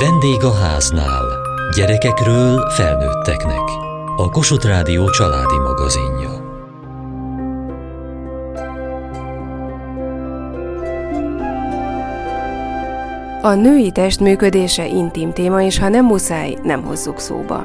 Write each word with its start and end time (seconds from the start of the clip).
Vendég 0.00 0.44
a 0.44 0.52
háznál. 0.52 1.24
Gyerekekről 1.76 2.70
felnőtteknek. 2.70 3.62
A 4.16 4.30
Kossuth 4.30 4.66
Rádió 4.66 5.10
családi 5.10 5.58
magazinja. 5.58 6.30
A 13.42 13.54
női 13.54 13.90
test 13.90 14.20
működése 14.20 14.86
intim 14.86 15.32
téma, 15.32 15.62
és 15.62 15.78
ha 15.78 15.88
nem 15.88 16.04
muszáj, 16.04 16.56
nem 16.62 16.82
hozzuk 16.82 17.18
szóba. 17.18 17.64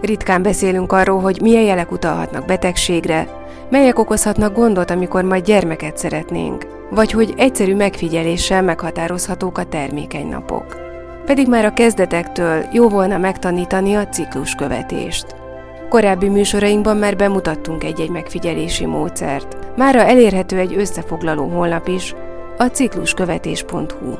Ritkán 0.00 0.42
beszélünk 0.42 0.92
arról, 0.92 1.20
hogy 1.20 1.40
milyen 1.40 1.64
jelek 1.64 1.92
utalhatnak 1.92 2.44
betegségre, 2.44 3.28
melyek 3.70 3.98
okozhatnak 3.98 4.54
gondot, 4.54 4.90
amikor 4.90 5.24
majd 5.24 5.44
gyermeket 5.44 5.98
szeretnénk, 5.98 6.66
vagy 6.90 7.10
hogy 7.10 7.34
egyszerű 7.36 7.74
megfigyeléssel 7.74 8.62
meghatározhatók 8.62 9.58
a 9.58 9.64
termékeny 9.64 10.28
napok. 10.28 10.81
Pedig 11.26 11.48
már 11.48 11.64
a 11.64 11.72
kezdetektől 11.72 12.64
jó 12.72 12.88
volna 12.88 13.18
megtanítani 13.18 13.94
a 13.94 14.08
cikluskövetést. 14.08 15.26
Korábbi 15.88 16.28
műsorainkban 16.28 16.96
már 16.96 17.16
bemutattunk 17.16 17.84
egy-egy 17.84 18.10
megfigyelési 18.10 18.86
módszert. 18.86 19.76
Mára 19.76 20.00
elérhető 20.00 20.58
egy 20.58 20.74
összefoglaló 20.76 21.48
honlap 21.48 21.88
is, 21.88 22.14
a 22.58 22.64
cikluskövetés.hu. 22.64 24.14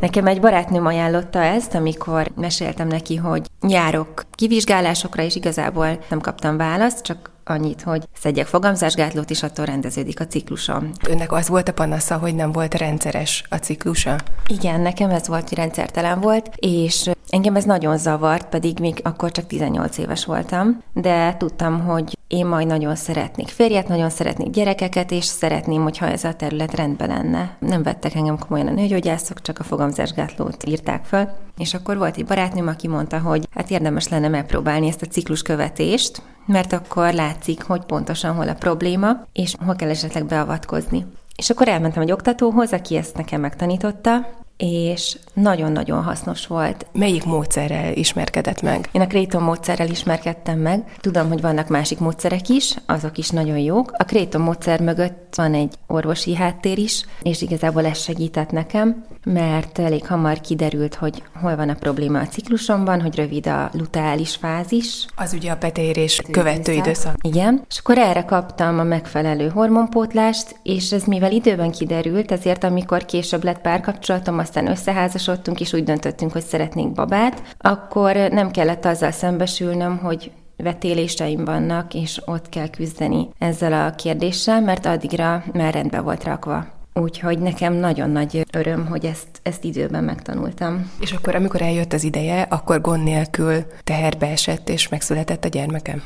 Nekem 0.00 0.26
egy 0.26 0.40
barátnőm 0.40 0.86
ajánlotta 0.86 1.42
ezt, 1.42 1.74
amikor 1.74 2.30
meséltem 2.36 2.88
neki, 2.88 3.16
hogy 3.16 3.46
járok 3.68 4.24
kivizsgálásokra, 4.32 5.22
és 5.22 5.36
igazából 5.36 5.98
nem 6.10 6.20
kaptam 6.20 6.56
választ, 6.56 7.04
csak 7.04 7.30
annyit, 7.44 7.82
hogy 7.82 8.08
szedjek 8.18 8.46
fogamzásgátlót, 8.46 9.30
és 9.30 9.42
attól 9.42 9.64
rendeződik 9.64 10.20
a 10.20 10.26
ciklusom. 10.26 10.90
Önnek 11.08 11.32
az 11.32 11.48
volt 11.48 11.68
a 11.68 11.72
panasza, 11.72 12.16
hogy 12.16 12.34
nem 12.34 12.52
volt 12.52 12.74
rendszeres 12.74 13.44
a 13.48 13.56
ciklusa? 13.56 14.16
Igen, 14.46 14.80
nekem 14.80 15.10
ez 15.10 15.28
volt, 15.28 15.48
hogy 15.48 15.58
rendszertelen 15.58 16.20
volt, 16.20 16.50
és 16.56 17.10
engem 17.28 17.56
ez 17.56 17.64
nagyon 17.64 17.98
zavart, 17.98 18.48
pedig 18.48 18.78
még 18.78 19.00
akkor 19.02 19.30
csak 19.30 19.46
18 19.46 19.98
éves 19.98 20.24
voltam, 20.24 20.82
de 20.92 21.36
tudtam, 21.36 21.80
hogy 21.80 22.18
én 22.26 22.46
majd 22.46 22.66
nagyon 22.66 22.96
szeretnék 22.96 23.48
férjet, 23.48 23.88
nagyon 23.88 24.10
szeretnék 24.10 24.50
gyerekeket, 24.50 25.10
és 25.10 25.24
szeretném, 25.24 25.82
hogyha 25.82 26.06
ez 26.06 26.24
a 26.24 26.34
terület 26.34 26.74
rendben 26.74 27.08
lenne. 27.08 27.56
Nem 27.58 27.82
vettek 27.82 28.14
engem 28.14 28.38
komolyan 28.38 28.66
a 28.66 28.70
nőgyógyászok, 28.70 29.40
csak 29.40 29.58
a 29.58 29.64
fogamzásgátlót 29.64 30.64
írták 30.66 31.04
fel. 31.04 31.36
És 31.58 31.74
akkor 31.74 31.96
volt 31.96 32.16
egy 32.16 32.24
barátnőm, 32.24 32.66
aki 32.66 32.88
mondta, 32.88 33.18
hogy 33.18 33.48
hát 33.50 33.70
érdemes 33.70 34.08
lenne 34.08 34.28
megpróbálni 34.28 34.88
ezt 34.88 35.02
a 35.02 35.06
ciklus 35.06 35.42
követést, 35.42 36.22
mert 36.46 36.72
akkor 36.72 37.12
látszik, 37.12 37.62
hogy 37.62 37.84
pontosan 37.84 38.34
hol 38.34 38.48
a 38.48 38.54
probléma, 38.54 39.26
és 39.32 39.54
hol 39.64 39.76
kell 39.76 39.88
esetleg 39.88 40.26
beavatkozni. 40.26 41.06
És 41.36 41.50
akkor 41.50 41.68
elmentem 41.68 42.02
egy 42.02 42.12
oktatóhoz, 42.12 42.72
aki 42.72 42.96
ezt 42.96 43.16
nekem 43.16 43.40
megtanította, 43.40 44.26
és 44.56 45.18
nagyon-nagyon 45.32 46.02
hasznos 46.02 46.46
volt. 46.46 46.86
Melyik 46.92 47.24
módszerrel 47.24 47.92
ismerkedett 47.92 48.62
meg? 48.62 48.88
Én 48.92 49.00
a 49.00 49.06
Kréton 49.06 49.42
módszerrel 49.42 49.88
ismerkedtem 49.88 50.58
meg. 50.58 50.94
Tudom, 51.00 51.28
hogy 51.28 51.40
vannak 51.40 51.68
másik 51.68 51.98
módszerek 51.98 52.48
is, 52.48 52.74
azok 52.86 53.18
is 53.18 53.28
nagyon 53.28 53.58
jók. 53.58 53.92
A 53.98 54.04
Kréton 54.04 54.40
módszer 54.40 54.80
mögött 54.80 55.34
van 55.34 55.54
egy 55.54 55.74
orvosi 55.86 56.34
háttér 56.34 56.78
is, 56.78 57.04
és 57.22 57.42
igazából 57.42 57.86
ez 57.86 57.98
segített 57.98 58.50
nekem, 58.50 59.04
mert 59.24 59.78
elég 59.78 60.06
hamar 60.06 60.40
kiderült, 60.40 60.94
hogy 60.94 61.22
hol 61.40 61.56
van 61.56 61.68
a 61.68 61.74
probléma 61.74 62.20
a 62.20 62.26
ciklusomban, 62.26 63.00
hogy 63.00 63.16
rövid 63.16 63.46
a 63.46 63.70
luteális 63.72 64.34
fázis. 64.34 65.06
Az 65.16 65.32
ugye 65.32 65.50
a 65.50 65.56
petérés 65.56 66.22
követő 66.30 66.72
időszak. 66.72 67.14
Igen, 67.20 67.64
és 67.68 67.78
akkor 67.78 67.98
erre 67.98 68.24
kaptam 68.24 68.78
a 68.78 68.82
megfelelő 68.82 69.48
hormonpótlást, 69.48 70.56
és 70.62 70.92
ez 70.92 71.04
mivel 71.04 71.32
időben 71.32 71.70
kiderült, 71.70 72.32
ezért 72.32 72.64
amikor 72.64 73.04
később 73.04 73.44
lett 73.44 73.60
párkapcsolatom, 73.60 74.38
aztán 74.44 74.66
összeházasodtunk, 74.66 75.60
és 75.60 75.72
úgy 75.72 75.84
döntöttünk, 75.84 76.32
hogy 76.32 76.44
szeretnénk 76.44 76.92
babát, 76.92 77.42
akkor 77.58 78.16
nem 78.16 78.50
kellett 78.50 78.84
azzal 78.84 79.10
szembesülnöm, 79.10 79.98
hogy 79.98 80.30
vetéléseim 80.56 81.44
vannak, 81.44 81.94
és 81.94 82.20
ott 82.24 82.48
kell 82.48 82.68
küzdeni 82.68 83.28
ezzel 83.38 83.72
a 83.72 83.94
kérdéssel, 83.94 84.60
mert 84.60 84.86
addigra 84.86 85.44
már 85.52 85.74
rendbe 85.74 86.00
volt 86.00 86.24
rakva. 86.24 86.66
Úgyhogy 86.94 87.38
nekem 87.38 87.72
nagyon 87.72 88.10
nagy 88.10 88.46
öröm, 88.52 88.86
hogy 88.86 89.04
ezt, 89.04 89.28
ezt 89.42 89.64
időben 89.64 90.04
megtanultam. 90.04 90.90
És 91.00 91.12
akkor, 91.12 91.34
amikor 91.34 91.62
eljött 91.62 91.92
az 91.92 92.04
ideje, 92.04 92.42
akkor 92.42 92.80
gond 92.80 93.02
nélkül 93.02 93.64
teherbe 93.84 94.26
esett, 94.26 94.68
és 94.68 94.88
megszületett 94.88 95.44
a 95.44 95.48
gyermekem? 95.48 96.02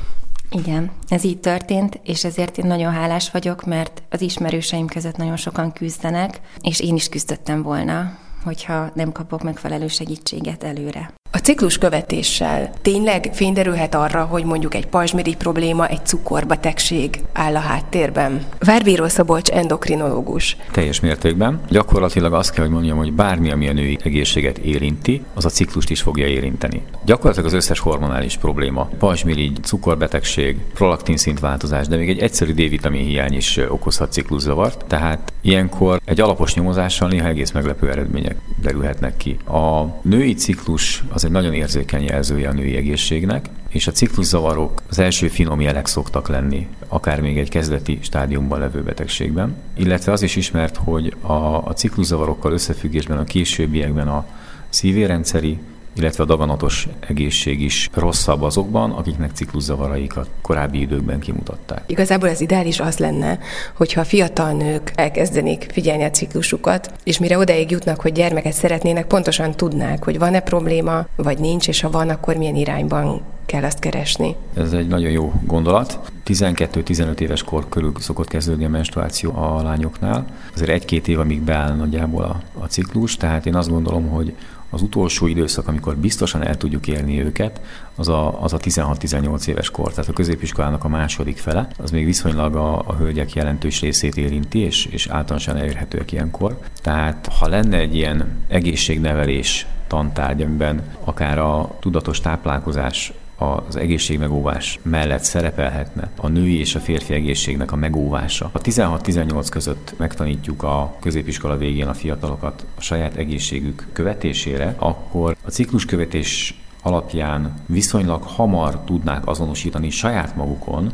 Igen, 0.51 0.91
ez 1.07 1.23
így 1.23 1.39
történt, 1.39 1.99
és 2.03 2.23
ezért 2.23 2.57
én 2.57 2.67
nagyon 2.67 2.93
hálás 2.93 3.31
vagyok, 3.31 3.65
mert 3.65 4.03
az 4.09 4.21
ismerőseim 4.21 4.87
között 4.87 5.17
nagyon 5.17 5.35
sokan 5.35 5.73
küzdenek, 5.73 6.39
és 6.61 6.79
én 6.79 6.95
is 6.95 7.09
küzdöttem 7.09 7.61
volna, 7.61 8.17
hogyha 8.43 8.91
nem 8.93 9.11
kapok 9.11 9.43
megfelelő 9.43 9.87
segítséget 9.87 10.63
előre. 10.63 11.18
A 11.31 11.37
ciklus 11.37 11.77
követéssel 11.77 12.69
tényleg 12.81 13.29
fényderülhet 13.33 13.95
arra, 13.95 14.23
hogy 14.23 14.43
mondjuk 14.43 14.75
egy 14.75 14.87
pajzsmirigy 14.87 15.37
probléma, 15.37 15.87
egy 15.87 16.05
cukorbetegség 16.05 17.21
áll 17.33 17.55
a 17.55 17.59
háttérben. 17.59 18.45
Várvíró 18.59 19.07
Szabolcs 19.07 19.49
endokrinológus. 19.49 20.57
Teljes 20.71 20.99
mértékben. 20.99 21.61
Gyakorlatilag 21.69 22.33
azt 22.33 22.51
kell, 22.51 22.63
hogy 22.63 22.73
mondjam, 22.73 22.97
hogy 22.97 23.13
bármi, 23.13 23.51
ami 23.51 23.67
a 23.67 23.73
női 23.73 23.97
egészséget 24.03 24.57
érinti, 24.57 25.23
az 25.33 25.45
a 25.45 25.49
ciklust 25.49 25.89
is 25.89 26.01
fogja 26.01 26.27
érinteni. 26.27 26.81
Gyakorlatilag 27.05 27.47
az 27.47 27.53
összes 27.53 27.79
hormonális 27.79 28.37
probléma, 28.37 28.89
pajzsmirigy, 28.99 29.57
cukorbetegség, 29.63 30.57
prolaktin 30.73 31.17
szintváltozás, 31.17 31.87
de 31.87 31.97
még 31.97 32.09
egy 32.09 32.19
egyszerű 32.19 32.51
D-vitamin 32.51 33.05
hiány 33.05 33.33
is 33.33 33.57
okozhat 33.57 34.11
cikluszavart. 34.11 34.85
Tehát 34.87 35.33
ilyenkor 35.41 36.01
egy 36.05 36.21
alapos 36.21 36.53
nyomozással 36.53 37.09
néha 37.09 37.27
egész 37.27 37.51
meglepő 37.51 37.89
eredmények 37.89 38.35
derülhetnek 38.61 39.17
ki. 39.17 39.37
A 39.45 39.83
női 40.01 40.33
ciklus 40.33 41.03
az 41.09 41.25
egy 41.25 41.31
nagyon 41.31 41.53
érzékeny 41.53 42.03
jelzője 42.03 42.49
a 42.49 42.53
női 42.53 42.75
egészségnek, 42.75 43.49
és 43.69 43.87
a 43.87 43.91
cikluszavarok 43.91 44.81
az 44.89 44.99
első 44.99 45.27
finom 45.27 45.61
jelek 45.61 45.87
szoktak 45.87 46.27
lenni, 46.27 46.67
akár 46.87 47.21
még 47.21 47.37
egy 47.37 47.49
kezdeti 47.49 47.99
stádiumban 48.01 48.59
levő 48.59 48.83
betegségben. 48.83 49.55
Illetve 49.77 50.11
az 50.11 50.21
is 50.21 50.35
ismert, 50.35 50.77
hogy 50.77 51.15
a, 51.21 51.33
a 51.67 51.73
cikluszavarokkal 51.75 52.51
összefüggésben 52.51 53.17
a 53.17 53.23
későbbiekben 53.23 54.07
a 54.07 54.25
szívérendszeri, 54.69 55.59
illetve 55.95 56.23
a 56.23 56.25
daganatos 56.25 56.87
egészség 56.99 57.61
is 57.61 57.89
rosszabb 57.93 58.41
azokban, 58.41 58.91
akiknek 58.91 59.31
cikluszavaraikat 59.31 60.29
korábbi 60.41 60.79
időkben 60.79 61.19
kimutatták. 61.19 61.83
Igazából 61.87 62.29
ez 62.29 62.41
ideális 62.41 62.79
az 62.79 62.97
lenne, 62.97 63.39
hogyha 63.75 64.01
a 64.01 64.03
fiatal 64.03 64.51
nők 64.51 64.91
elkezdenék 64.95 65.67
figyelni 65.71 66.03
a 66.03 66.09
ciklusukat, 66.09 66.91
és 67.03 67.19
mire 67.19 67.37
odaig 67.37 67.71
jutnak, 67.71 68.01
hogy 68.01 68.11
gyermeket 68.11 68.53
szeretnének, 68.53 69.07
pontosan 69.07 69.51
tudnák, 69.51 70.03
hogy 70.03 70.19
van-e 70.19 70.39
probléma, 70.39 71.05
vagy 71.15 71.39
nincs, 71.39 71.67
és 71.67 71.81
ha 71.81 71.89
van, 71.89 72.09
akkor 72.09 72.35
milyen 72.35 72.55
irányban 72.55 73.21
kell 73.45 73.63
azt 73.63 73.79
keresni. 73.79 74.35
Ez 74.53 74.73
egy 74.73 74.87
nagyon 74.87 75.11
jó 75.11 75.33
gondolat. 75.45 75.99
12-15 76.25 77.19
éves 77.19 77.43
kor 77.43 77.69
körül 77.69 77.91
szokott 77.99 78.27
kezdődni 78.27 78.65
a 78.65 78.69
menstruáció 78.69 79.35
a 79.35 79.61
lányoknál. 79.63 80.25
Azért 80.53 80.69
egy-két 80.69 81.07
év, 81.07 81.19
amíg 81.19 81.41
beáll 81.41 81.75
nagyjából 81.75 82.23
a, 82.23 82.41
a 82.59 82.65
ciklus, 82.65 83.17
tehát 83.17 83.45
én 83.45 83.55
azt 83.55 83.69
gondolom, 83.69 84.07
hogy 84.07 84.35
az 84.69 84.81
utolsó 84.81 85.27
időszak, 85.27 85.67
amikor 85.67 85.95
biztosan 85.95 86.43
el 86.43 86.57
tudjuk 86.57 86.87
érni 86.87 87.23
őket, 87.23 87.61
az 87.95 88.07
a, 88.07 88.43
az 88.43 88.53
a 88.53 88.57
16-18 88.57 89.47
éves 89.47 89.69
kor, 89.69 89.93
tehát 89.93 90.09
a 90.09 90.13
középiskolának 90.13 90.83
a 90.83 90.87
második 90.87 91.37
fele, 91.37 91.67
az 91.77 91.91
még 91.91 92.05
viszonylag 92.05 92.55
a, 92.55 92.79
a 92.85 92.95
hölgyek 92.95 93.33
jelentős 93.33 93.81
részét 93.81 94.17
érinti, 94.17 94.59
és, 94.59 94.85
és 94.85 95.07
általánosan 95.07 95.55
elérhetőek 95.55 96.11
ilyenkor. 96.11 96.59
Tehát 96.81 97.27
ha 97.39 97.47
lenne 97.47 97.77
egy 97.77 97.95
ilyen 97.95 98.37
egészségnevelés 98.47 99.67
tantárgy, 99.87 100.41
amiben 100.41 100.83
akár 101.03 101.37
a 101.39 101.75
tudatos 101.79 102.19
táplálkozás 102.19 103.13
az 103.39 103.75
egészségmegóvás 103.75 104.79
mellett 104.81 105.23
szerepelhetne 105.23 106.09
a 106.15 106.27
női 106.27 106.59
és 106.59 106.75
a 106.75 106.79
férfi 106.79 107.13
egészségnek 107.13 107.71
a 107.71 107.75
megóvása. 107.75 108.49
A 108.51 108.59
16-18 108.59 109.47
között 109.49 109.93
megtanítjuk 109.97 110.63
a 110.63 110.95
középiskola 110.99 111.57
végén 111.57 111.87
a 111.87 111.93
fiatalokat 111.93 112.65
a 112.75 112.81
saját 112.81 113.15
egészségük 113.15 113.87
követésére, 113.93 114.75
akkor 114.77 115.35
a 115.45 115.49
cikluskövetés 115.49 116.61
alapján 116.81 117.53
viszonylag 117.65 118.23
hamar 118.23 118.79
tudnák 118.79 119.27
azonosítani 119.27 119.89
saját 119.89 120.35
magukon, 120.35 120.91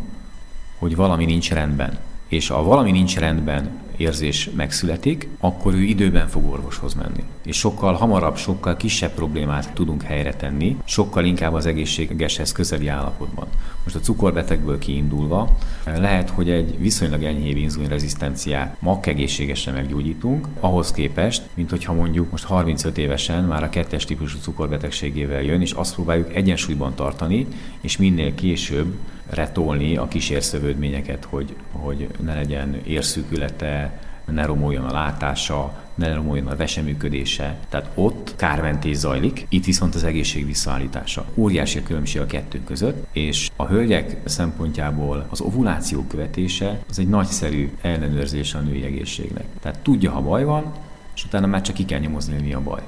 hogy 0.80 0.96
valami 0.96 1.26
nincs 1.26 1.52
rendben. 1.52 1.98
És 2.28 2.50
a 2.50 2.64
valami 2.64 2.92
nincs 2.92 3.18
rendben 3.18 3.84
érzés 3.98 4.50
megszületik, 4.56 5.28
akkor 5.40 5.74
ő 5.74 5.82
időben 5.82 6.28
fog 6.28 6.52
orvoshoz 6.52 6.94
menni. 6.94 7.24
És 7.46 7.58
sokkal 7.58 7.94
hamarabb, 7.94 8.38
sokkal 8.38 8.78
kisebb 8.78 9.12
problémát 9.12 9.74
tudunk 9.74 10.02
helyre 10.04 10.34
tenni, 10.34 10.78
sokkal 10.86 11.26
inkább 11.26 11.54
az 11.54 11.66
egészségeshez 11.66 12.52
közeli 12.52 12.88
állapotban. 12.88 13.48
Most 13.84 13.96
a 13.96 14.00
cukorbetegből 14.00 14.78
kiindulva 14.78 15.58
lehet, 15.86 16.30
hogy 16.30 16.50
egy 16.50 16.80
viszonylag 16.80 17.24
enyhébb 17.24 17.58
inzulinrezisztenciát 17.58 18.76
mak 18.80 19.06
egészségesen 19.06 19.74
meggyógyítunk, 19.74 20.48
ahhoz 20.60 20.92
képest, 20.92 21.44
mint 21.54 21.70
hogyha 21.70 21.94
mondjuk 21.94 22.32
most 22.32 22.44
35 22.44 22.98
évesen 22.98 23.44
már 23.44 23.64
a 23.64 23.70
kettes 23.70 24.06
típusú 24.06 24.38
cukorbetegségével 24.42 25.42
jön, 25.42 25.62
és 25.62 25.72
azt 25.72 25.94
próbáljuk 25.94 26.36
egyensúlyban 26.36 26.96
tartani, 26.96 27.48
és 27.82 27.98
minél 27.98 28.36
később 28.36 28.94
retolni 29.30 29.98
a 29.98 30.08
kísérszövődményeket, 30.08 31.26
hogy, 31.26 31.56
hogy 31.72 32.08
ne 32.24 32.34
legyen 32.34 32.82
érszűkülete, 32.84 34.00
ne 34.32 34.46
romoljon 34.46 34.86
a 34.86 34.94
látása, 34.94 35.84
ne 35.96 36.14
romoljon 36.14 36.48
a 36.48 36.56
veseműködése. 36.56 37.58
Tehát 37.70 37.92
ott 37.96 38.36
kármentés 38.36 38.96
zajlik, 38.98 39.46
itt 39.50 39.66
viszont 39.66 39.96
az 39.96 40.04
egészség 40.04 40.46
visszaállítása. 40.46 41.26
Óriási 41.36 41.80
a 41.80 41.84
különbség 41.84 42.22
a 42.22 42.26
kettő 42.26 42.64
között, 42.64 43.08
és 43.12 43.50
a 43.56 43.66
hölgyek 43.66 44.18
szempontjából 44.26 45.26
az 45.30 45.42
ovuláció 45.42 46.04
követése 46.08 46.80
az 46.90 47.00
egy 47.00 47.08
nagyszerű 47.08 47.72
ellenőrzés 47.82 48.54
a 48.54 48.60
női 48.60 48.84
egészségnek. 48.84 49.46
Tehát 49.62 49.80
tudja, 49.80 50.12
ha 50.12 50.22
baj 50.22 50.44
van, 50.44 50.72
és 51.16 51.26
utána 51.26 51.48
már 51.48 51.62
csak 51.62 51.76
ki 51.76 51.86
kell 51.86 52.00
nyomozni, 52.00 52.42
mi 52.42 52.54
a 52.54 52.62
baj. 52.62 52.82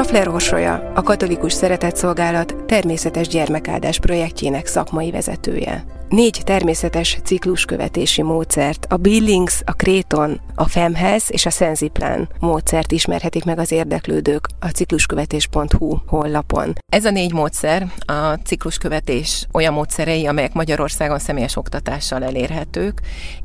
Safler 0.00 0.28
Orsolya, 0.28 0.92
a 0.94 1.02
Katolikus 1.02 1.52
Szeretetszolgálat 1.52 2.56
természetes 2.66 3.28
gyermekáldás 3.28 3.98
projektjének 3.98 4.66
szakmai 4.66 5.10
vezetője. 5.10 5.99
Négy 6.10 6.40
természetes 6.44 7.18
cikluskövetési 7.24 8.22
módszert, 8.22 8.86
a 8.88 8.96
Billings, 8.96 9.60
a 9.64 9.72
Kréton, 9.72 10.40
a 10.54 10.68
Femhez 10.68 11.24
és 11.28 11.46
a 11.46 11.50
Senziplan 11.50 12.28
módszert 12.38 12.92
ismerhetik 12.92 13.44
meg 13.44 13.58
az 13.58 13.72
érdeklődők 13.72 14.48
a 14.58 14.66
cikluskövetés.hu 14.66 15.96
honlapon. 16.06 16.74
Ez 16.92 17.04
a 17.04 17.10
négy 17.10 17.32
módszer, 17.32 17.86
a 17.98 18.34
cikluskövetés 18.44 19.46
olyan 19.52 19.72
módszerei, 19.72 20.26
amelyek 20.26 20.52
Magyarországon 20.52 21.18
személyes 21.18 21.56
oktatással 21.56 22.24
elérhetők, 22.24 23.00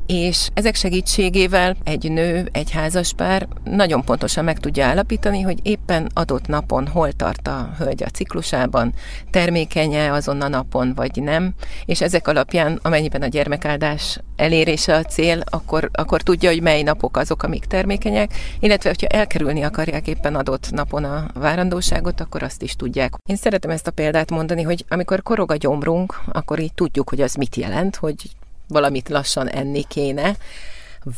és 0.06 0.48
ezek 0.54 0.74
segítségével 0.74 1.76
egy 1.84 2.12
nő, 2.12 2.48
egy 2.52 2.70
házaspár 2.70 3.48
nagyon 3.64 4.04
pontosan 4.04 4.44
meg 4.44 4.58
tudja 4.58 4.86
állapítani, 4.86 5.40
hogy 5.40 5.58
éppen 5.62 6.10
adott 6.14 6.46
napon 6.46 6.86
hol 6.86 7.12
tart 7.12 7.48
a 7.48 7.70
hölgy 7.78 8.02
a 8.02 8.08
ciklusában, 8.08 8.94
termékenye 9.30 10.12
azon 10.12 10.40
a 10.40 10.48
napon, 10.48 10.92
vagy 10.94 11.22
nem, 11.22 11.54
és 11.84 12.00
ezek 12.00 12.28
alapján, 12.28 12.54
amennyiben 12.58 13.22
a 13.22 13.26
gyermekáldás 13.26 14.18
elérése 14.36 14.94
a 14.94 15.02
cél, 15.02 15.42
akkor, 15.44 15.90
akkor 15.92 16.22
tudja, 16.22 16.50
hogy 16.50 16.62
mely 16.62 16.82
napok 16.82 17.16
azok, 17.16 17.42
amik 17.42 17.64
termékenyek, 17.64 18.34
illetve, 18.60 18.88
hogyha 18.88 19.06
elkerülni 19.06 19.62
akarják 19.62 20.06
éppen 20.06 20.34
adott 20.34 20.70
napon 20.70 21.04
a 21.04 21.26
várandóságot, 21.34 22.20
akkor 22.20 22.42
azt 22.42 22.62
is 22.62 22.76
tudják. 22.76 23.14
Én 23.28 23.36
szeretem 23.36 23.70
ezt 23.70 23.86
a 23.86 23.90
példát 23.90 24.30
mondani, 24.30 24.62
hogy 24.62 24.84
amikor 24.88 25.22
korog 25.22 25.50
a 25.50 25.56
gyomrunk, 25.56 26.20
akkor 26.32 26.58
így 26.58 26.74
tudjuk, 26.74 27.08
hogy 27.08 27.20
az 27.20 27.34
mit 27.34 27.56
jelent, 27.56 27.96
hogy 27.96 28.14
valamit 28.68 29.08
lassan 29.08 29.48
enni 29.48 29.84
kéne, 29.88 30.36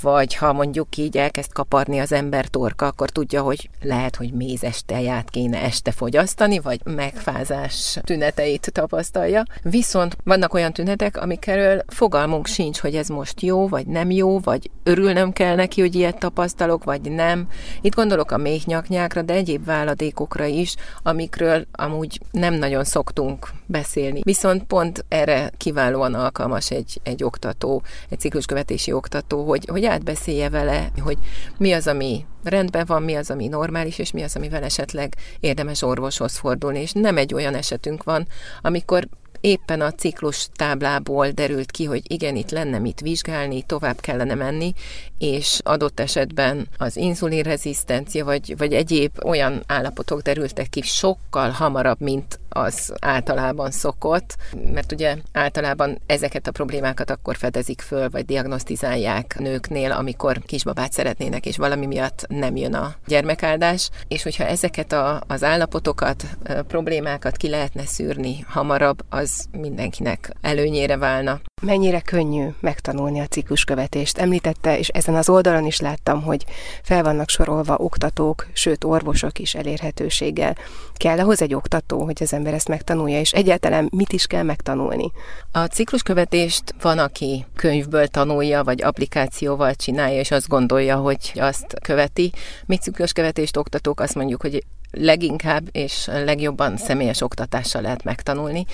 vagy 0.03 0.35
ha 0.35 0.53
mondjuk 0.53 0.97
így 0.97 1.17
elkezd 1.17 1.53
kaparni 1.53 1.99
az 1.99 2.13
ember 2.13 2.47
torka, 2.47 2.87
akkor 2.87 3.11
tudja, 3.11 3.43
hogy 3.43 3.71
lehet, 3.83 4.17
hogy 4.17 4.33
mézes 4.33 4.83
teját 4.87 5.31
kéne 5.31 5.63
este 5.63 5.91
fogyasztani, 5.91 6.59
vagy 6.59 6.81
megfázás 6.85 7.99
tüneteit 8.03 8.73
tapasztalja. 8.73 9.43
Viszont 9.63 10.17
vannak 10.25 10.55
olyan 10.55 10.73
tünetek, 10.73 11.17
amikről 11.17 11.83
fogalmunk 11.87 12.47
sincs, 12.47 12.79
hogy 12.79 12.95
ez 12.95 13.09
most 13.09 13.41
jó, 13.41 13.69
vagy 13.69 13.87
nem 13.87 14.11
jó, 14.11 14.39
vagy 14.39 14.71
örülnöm 14.83 15.33
kell 15.33 15.55
neki, 15.55 15.81
hogy 15.81 15.95
ilyet 15.95 16.19
tapasztalok, 16.19 16.85
vagy 16.85 17.01
nem. 17.11 17.49
Itt 17.81 17.95
gondolok 17.95 18.31
a 18.31 18.37
méhnyaknyákra, 18.37 19.23
de 19.23 19.33
egyéb 19.35 19.65
váladékokra 19.65 20.45
is, 20.45 20.75
amikről 21.03 21.67
amúgy 21.73 22.21
nem 22.31 22.55
nagyon 22.55 22.85
szoktunk 22.85 23.51
beszélni. 23.67 24.21
Viszont 24.23 24.65
pont 24.65 25.05
erre 25.09 25.51
kiválóan 25.57 26.15
alkalmas 26.15 26.71
egy, 26.71 27.01
egy 27.03 27.25
oktató, 27.25 27.83
egy 28.09 28.21
cikluskövetési 28.21 28.93
oktató, 28.93 29.45
hogy, 29.45 29.65
hogy 29.71 29.78
átbeszélje 29.85 30.49
vele, 30.49 30.91
hogy 31.01 31.19
mi 31.59 31.73
az, 31.73 31.87
ami 31.87 32.27
rendben 32.45 32.85
van, 32.87 33.03
mi 33.03 33.15
az, 33.15 33.31
ami 33.31 33.49
normális, 33.49 33.99
és 33.99 34.11
mi 34.11 34.23
az, 34.23 34.37
amivel 34.37 34.63
esetleg 34.63 35.15
érdemes 35.41 35.83
orvoshoz 35.83 36.37
fordulni. 36.37 36.81
És 36.81 36.93
nem 36.93 37.17
egy 37.17 37.35
olyan 37.35 37.55
esetünk 37.55 38.03
van, 38.03 38.27
amikor 38.63 39.09
éppen 39.41 39.81
a 39.81 39.93
ciklus 39.93 40.49
táblából 40.57 41.31
derült 41.31 41.71
ki, 41.71 41.85
hogy 41.85 42.13
igen, 42.13 42.37
itt 42.37 42.51
lenne 42.51 42.79
mit 42.79 43.01
vizsgálni, 43.01 43.63
tovább 43.63 44.01
kellene 44.01 44.35
menni, 44.35 44.73
és 45.19 45.61
adott 45.65 46.01
esetben 46.01 46.69
az 46.77 46.97
inzulinrezisztencia, 46.97 48.25
vagy, 48.25 48.55
vagy 48.57 48.73
egyéb 48.73 49.11
olyan 49.25 49.63
állapotok 49.67 50.21
derültek 50.21 50.69
ki 50.69 50.83
sokkal 50.83 51.51
hamarabb, 51.51 52.01
mint 52.01 52.41
az 52.59 52.93
általában 53.01 53.71
szokott, 53.71 54.37
mert 54.73 54.93
ugye 54.93 55.17
általában 55.33 55.99
ezeket 56.07 56.47
a 56.47 56.51
problémákat 56.51 57.11
akkor 57.11 57.37
fedezik 57.37 57.81
föl, 57.81 58.09
vagy 58.11 58.25
diagnosztizálják 58.25 59.37
nőknél, 59.39 59.93
amikor 59.93 60.39
kisbabát 60.47 60.93
szeretnének, 60.93 61.47
és 61.47 61.57
valami 61.57 61.87
miatt 61.87 62.27
nem 62.29 62.57
jön 62.57 62.75
a 62.75 62.95
gyermekáldás, 63.07 63.91
és 64.09 64.23
hogyha 64.23 64.45
ezeket 64.45 64.93
a, 64.93 65.23
az 65.27 65.45
állapotokat, 65.45 66.25
problémákat 66.69 67.37
ki 67.37 67.49
lehetne 67.49 67.87
szűrni 67.87 68.45
hamarabb, 68.49 69.01
az 69.09 69.45
mindenkinek 69.53 70.33
előnyére 70.41 70.97
válna. 70.97 71.41
Mennyire 71.61 72.01
könnyű 72.01 72.49
megtanulni 72.61 73.21
a 73.21 73.27
cikluskövetést? 73.27 74.19
Említette, 74.19 74.79
és 74.79 74.89
ezen 74.89 75.15
az 75.15 75.29
oldalon 75.29 75.67
is 75.67 75.81
láttam, 75.81 76.23
hogy 76.23 76.45
fel 76.83 77.03
vannak 77.03 77.29
sorolva 77.29 77.77
oktatók, 77.77 78.47
sőt 78.53 78.85
orvosok 78.85 79.39
is 79.39 79.55
elérhetőséggel. 79.55 80.57
Kell 80.95 81.19
ahhoz 81.19 81.43
egy 81.43 81.55
oktató, 81.55 82.05
hogy 82.05 82.23
az 82.23 82.33
ember 82.33 82.55
ezt 82.55 82.69
megtanulja, 82.69 83.21
és 83.21 83.33
egyáltalán 83.33 83.89
mit 83.97 84.13
is 84.13 84.27
kell 84.27 84.43
megtanulni? 84.43 85.11
A 85.53 85.65
cikluskövetést 85.65 86.75
van, 86.81 86.99
aki 86.99 87.47
könyvből 87.57 88.07
tanulja, 88.07 88.65
vagy 88.65 88.83
applikációval 88.83 89.75
csinálja, 89.75 90.19
és 90.19 90.31
azt 90.31 90.49
gondolja, 90.49 90.97
hogy 90.97 91.33
azt 91.35 91.75
követi. 91.83 92.33
Mi 92.67 92.77
cikluskövetést 92.77 93.57
oktatók 93.57 94.01
azt 94.01 94.15
mondjuk, 94.15 94.43
hogy 94.43 94.65
leginkább 95.01 95.69
és 95.73 96.07
legjobban 96.07 96.77
személyes 96.77 97.21
oktatással 97.21 97.83
lehet 97.83 98.05
megtanulni. 98.05 98.65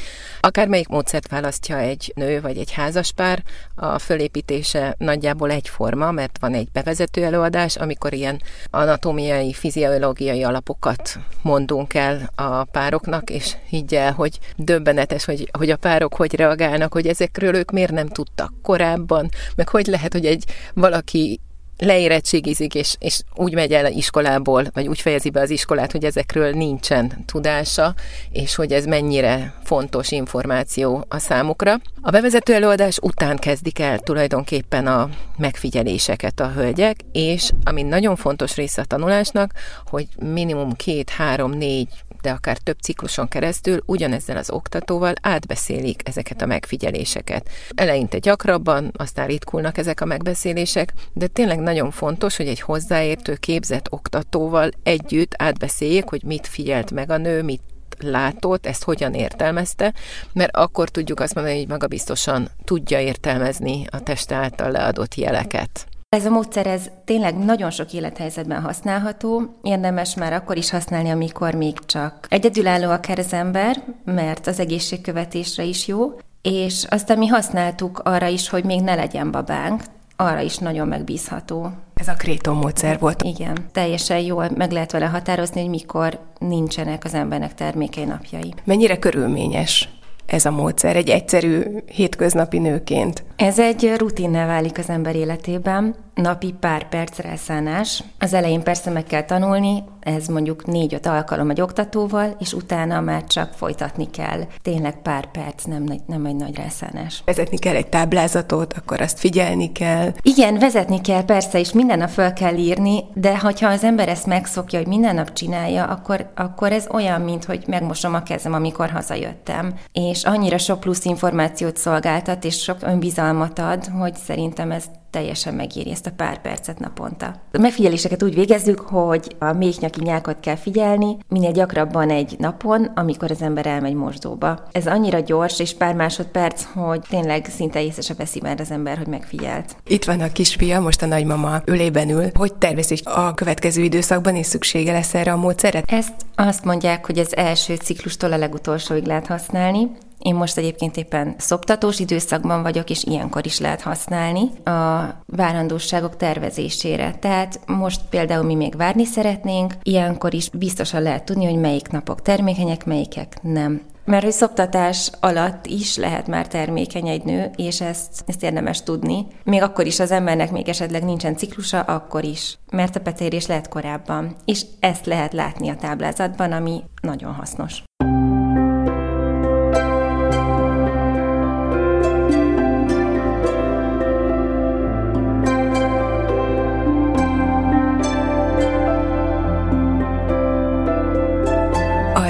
Akármelyik 0.40 0.88
módszert 0.88 1.28
választja 1.28 1.78
egy 1.78 2.12
nő 2.14 2.40
vagy 2.40 2.58
egy 2.58 2.72
házaspár, 2.72 3.42
a 3.74 3.98
fölépítése 3.98 4.94
nagyjából 4.98 5.50
egyforma, 5.50 6.10
mert 6.10 6.38
van 6.40 6.54
egy 6.54 6.68
bevezető 6.72 7.24
előadás, 7.24 7.76
amikor 7.76 8.12
ilyen 8.12 8.42
anatómiai, 8.70 9.52
fiziológiai 9.52 10.42
alapokat 10.42 11.18
mondunk 11.42 11.94
el 11.94 12.30
a 12.34 12.64
pároknak, 12.64 13.30
és 13.30 13.56
higgyel, 13.68 14.12
hogy 14.12 14.38
döbbenetes, 14.56 15.24
hogy, 15.24 15.48
hogy 15.58 15.70
a 15.70 15.76
párok 15.76 16.14
hogy 16.14 16.34
reagálnak, 16.34 16.92
hogy 16.92 17.06
ezekről 17.06 17.54
ők 17.54 17.70
miért 17.70 17.92
nem 17.92 18.08
tudtak 18.08 18.52
korábban, 18.62 19.28
meg 19.56 19.68
hogy 19.68 19.86
lehet, 19.86 20.12
hogy 20.12 20.26
egy 20.26 20.44
valaki 20.74 21.40
leérettségizik, 21.78 22.74
és, 22.74 22.96
és 22.98 23.20
úgy 23.34 23.54
megy 23.54 23.72
el 23.72 23.92
iskolából, 23.92 24.64
vagy 24.72 24.88
úgy 24.88 25.00
fejezi 25.00 25.30
be 25.30 25.40
az 25.40 25.50
iskolát, 25.50 25.92
hogy 25.92 26.04
ezekről 26.04 26.50
nincsen 26.50 27.24
tudása, 27.26 27.94
és 28.30 28.54
hogy 28.54 28.72
ez 28.72 28.84
mennyire 28.84 29.54
fontos 29.64 30.10
információ 30.10 31.04
a 31.08 31.18
számukra. 31.18 31.80
A 32.00 32.10
bevezető 32.10 32.54
előadás 32.54 32.98
után 33.02 33.36
kezdik 33.36 33.78
el 33.78 33.98
tulajdonképpen 33.98 34.86
a 34.86 35.08
megfigyeléseket 35.36 36.40
a 36.40 36.50
hölgyek, 36.50 36.96
és 37.12 37.50
ami 37.64 37.82
nagyon 37.82 38.16
fontos 38.16 38.54
része 38.54 38.82
a 38.82 38.84
tanulásnak, 38.84 39.52
hogy 39.86 40.06
minimum 40.18 40.72
két, 40.72 41.10
három, 41.10 41.50
négy 41.50 41.88
de 42.24 42.30
akár 42.30 42.58
több 42.58 42.78
cikluson 42.80 43.28
keresztül 43.28 43.82
ugyanezzel 43.86 44.36
az 44.36 44.50
oktatóval 44.50 45.14
átbeszélik 45.20 46.00
ezeket 46.04 46.42
a 46.42 46.46
megfigyeléseket. 46.46 47.48
Eleinte 47.74 48.18
gyakrabban, 48.18 48.92
aztán 48.96 49.26
ritkulnak 49.26 49.78
ezek 49.78 50.00
a 50.00 50.04
megbeszélések, 50.04 50.92
de 51.12 51.26
tényleg 51.26 51.58
nagyon 51.58 51.90
fontos, 51.90 52.36
hogy 52.36 52.48
egy 52.48 52.60
hozzáértő, 52.60 53.34
képzett 53.34 53.92
oktatóval 53.92 54.70
együtt 54.82 55.34
átbeszéljék, 55.38 56.04
hogy 56.04 56.22
mit 56.22 56.46
figyelt 56.46 56.90
meg 56.90 57.10
a 57.10 57.16
nő, 57.16 57.42
mit 57.42 57.62
látott, 57.98 58.66
ezt 58.66 58.84
hogyan 58.84 59.14
értelmezte, 59.14 59.94
mert 60.32 60.56
akkor 60.56 60.88
tudjuk 60.88 61.20
azt 61.20 61.34
mondani, 61.34 61.58
hogy 61.58 61.68
magabiztosan 61.68 62.48
tudja 62.64 63.00
értelmezni 63.00 63.84
a 63.90 64.02
test 64.02 64.32
által 64.32 64.70
leadott 64.70 65.14
jeleket. 65.14 65.86
Ez 66.14 66.26
a 66.26 66.30
módszer 66.30 66.66
ez 66.66 66.90
tényleg 67.04 67.38
nagyon 67.38 67.70
sok 67.70 67.92
élethelyzetben 67.92 68.60
használható. 68.60 69.58
Érdemes 69.62 70.14
már 70.14 70.32
akkor 70.32 70.56
is 70.56 70.70
használni, 70.70 71.10
amikor 71.10 71.54
még 71.54 71.78
csak 71.86 72.26
egyedülálló 72.28 72.90
a 72.90 73.00
kerzember, 73.00 73.82
mert 74.04 74.46
az 74.46 74.60
egészségkövetésre 74.60 75.62
is 75.62 75.86
jó, 75.86 76.12
és 76.42 76.84
aztán 76.88 77.18
mi 77.18 77.26
használtuk 77.26 77.98
arra 77.98 78.26
is, 78.26 78.48
hogy 78.48 78.64
még 78.64 78.80
ne 78.80 78.94
legyen 78.94 79.30
babánk, 79.30 79.82
arra 80.16 80.40
is 80.40 80.58
nagyon 80.58 80.88
megbízható. 80.88 81.70
Ez 81.94 82.08
a 82.08 82.14
kréton 82.14 82.56
módszer 82.56 82.98
volt. 82.98 83.22
Igen, 83.22 83.56
teljesen 83.72 84.18
jól 84.18 84.48
meg 84.56 84.70
lehet 84.70 84.92
vele 84.92 85.06
határozni, 85.06 85.60
hogy 85.60 85.70
mikor 85.70 86.20
nincsenek 86.38 87.04
az 87.04 87.14
embernek 87.14 87.54
termékei 87.54 88.04
napjai. 88.04 88.54
Mennyire 88.64 88.98
körülményes 88.98 89.88
ez 90.26 90.44
a 90.44 90.50
módszer 90.50 90.96
egy 90.96 91.08
egyszerű 91.08 91.62
hétköznapi 91.86 92.58
nőként? 92.58 93.24
Ez 93.36 93.58
egy 93.58 93.92
rutinne 93.96 94.46
válik 94.46 94.78
az 94.78 94.88
ember 94.88 95.16
életében, 95.16 95.94
napi 96.14 96.54
pár 96.60 96.88
perc 96.88 97.18
elszánás. 97.18 98.02
Az 98.18 98.34
elején 98.34 98.62
persze 98.62 98.90
meg 98.90 99.04
kell 99.04 99.22
tanulni, 99.22 99.84
ez 100.00 100.26
mondjuk 100.26 100.66
négy-öt 100.66 101.06
alkalom 101.06 101.50
egy 101.50 101.60
oktatóval, 101.60 102.36
és 102.38 102.52
utána 102.52 103.00
már 103.00 103.24
csak 103.24 103.52
folytatni 103.52 104.10
kell. 104.10 104.40
Tényleg 104.62 105.02
pár 105.02 105.30
perc, 105.30 105.64
nem, 105.64 105.84
nem 106.06 106.24
egy 106.24 106.36
nagy 106.36 106.56
rászánás. 106.56 107.22
Vezetni 107.24 107.58
kell 107.58 107.74
egy 107.74 107.88
táblázatot, 107.88 108.72
akkor 108.72 109.00
azt 109.00 109.18
figyelni 109.18 109.72
kell. 109.72 110.12
Igen, 110.22 110.58
vezetni 110.58 111.00
kell 111.00 111.24
persze, 111.24 111.58
és 111.58 111.72
minden 111.72 111.98
nap 111.98 112.08
fel 112.08 112.32
kell 112.32 112.56
írni, 112.56 113.04
de 113.14 113.38
hogyha 113.38 113.68
az 113.68 113.84
ember 113.84 114.08
ezt 114.08 114.26
megszokja, 114.26 114.78
hogy 114.78 114.88
minden 114.88 115.14
nap 115.14 115.32
csinálja, 115.32 115.84
akkor, 115.84 116.32
akkor 116.34 116.72
ez 116.72 116.86
olyan, 116.90 117.20
mint 117.20 117.44
hogy 117.44 117.64
megmosom 117.66 118.14
a 118.14 118.22
kezem, 118.22 118.52
amikor 118.52 118.90
hazajöttem. 118.90 119.74
És 119.92 120.24
annyira 120.24 120.58
sok 120.58 120.80
plusz 120.80 121.04
információt 121.04 121.76
szolgáltat, 121.76 122.44
és 122.44 122.62
sok 122.62 122.76
önbizalmat 122.80 123.58
ad, 123.58 123.86
hogy 123.86 124.14
szerintem 124.14 124.70
ez 124.70 124.84
teljesen 125.14 125.54
megéri 125.54 125.90
ezt 125.90 126.06
a 126.06 126.12
pár 126.16 126.40
percet 126.40 126.78
naponta. 126.78 127.26
A 127.52 127.58
megfigyeléseket 127.58 128.22
úgy 128.22 128.34
végezzük, 128.34 128.80
hogy 128.80 129.36
a 129.38 129.52
méhnyaki 129.52 130.00
nyákot 130.02 130.40
kell 130.40 130.56
figyelni, 130.56 131.16
minél 131.28 131.52
gyakrabban 131.52 132.10
egy 132.10 132.34
napon, 132.38 132.84
amikor 132.94 133.30
az 133.30 133.42
ember 133.42 133.66
elmegy 133.66 133.94
mosdóba. 133.94 134.62
Ez 134.72 134.86
annyira 134.86 135.20
gyors 135.20 135.60
és 135.60 135.74
pár 135.74 135.94
másodperc, 135.94 136.64
hogy 136.74 137.00
tényleg 137.08 137.46
szinte 137.56 137.82
észre 137.82 138.02
se 138.02 138.14
veszi 138.14 138.40
már 138.42 138.60
az 138.60 138.70
ember, 138.70 138.96
hogy 138.96 139.06
megfigyelt. 139.06 139.76
Itt 139.86 140.04
van 140.04 140.20
a 140.20 140.32
kisfia, 140.32 140.80
most 140.80 141.02
a 141.02 141.06
nagymama 141.06 141.62
ölében 141.64 142.08
ül. 142.08 142.30
Hogy 142.34 142.54
tervezik 142.54 143.08
a 143.08 143.34
következő 143.34 143.82
időszakban, 143.82 144.36
és 144.36 144.46
szüksége 144.46 144.92
lesz 144.92 145.14
erre 145.14 145.32
a 145.32 145.36
módszerre? 145.36 145.82
Ezt 145.86 146.14
azt 146.34 146.64
mondják, 146.64 147.06
hogy 147.06 147.18
az 147.18 147.36
első 147.36 147.74
ciklustól 147.74 148.32
a 148.32 148.36
legutolsóig 148.36 149.04
lehet 149.04 149.26
használni. 149.26 149.90
Én 150.24 150.34
most 150.34 150.56
egyébként 150.56 150.96
éppen 150.96 151.34
szoptatós 151.38 151.98
időszakban 151.98 152.62
vagyok, 152.62 152.90
és 152.90 153.04
ilyenkor 153.04 153.46
is 153.46 153.60
lehet 153.60 153.80
használni 153.80 154.50
a 154.64 155.14
várandóságok 155.26 156.16
tervezésére. 156.16 157.14
Tehát 157.20 157.60
most 157.66 158.00
például 158.10 158.44
mi 158.44 158.54
még 158.54 158.76
várni 158.76 159.04
szeretnénk, 159.04 159.74
ilyenkor 159.82 160.34
is 160.34 160.48
biztosan 160.50 161.02
lehet 161.02 161.24
tudni, 161.24 161.44
hogy 161.44 161.60
melyik 161.60 161.88
napok 161.88 162.22
termékenyek, 162.22 162.84
melyikek 162.84 163.36
nem. 163.42 163.80
Mert 164.04 164.22
hogy 164.22 164.32
szoptatás 164.32 165.10
alatt 165.20 165.66
is 165.66 165.96
lehet 165.96 166.26
már 166.26 166.48
termékeny 166.48 167.08
egy 167.08 167.24
nő, 167.24 167.50
és 167.56 167.80
ezt, 167.80 168.24
ezt 168.26 168.42
érdemes 168.42 168.82
tudni. 168.82 169.26
Még 169.42 169.62
akkor 169.62 169.86
is 169.86 170.00
az 170.00 170.10
embernek 170.10 170.50
még 170.50 170.68
esetleg 170.68 171.04
nincsen 171.04 171.36
ciklusa, 171.36 171.80
akkor 171.80 172.24
is. 172.24 172.58
Mert 172.70 172.96
a 172.96 173.00
petérés 173.00 173.46
lehet 173.46 173.68
korábban. 173.68 174.36
És 174.44 174.62
ezt 174.80 175.06
lehet 175.06 175.32
látni 175.32 175.68
a 175.68 175.76
táblázatban, 175.76 176.52
ami 176.52 176.82
nagyon 177.02 177.32
hasznos. 177.32 177.82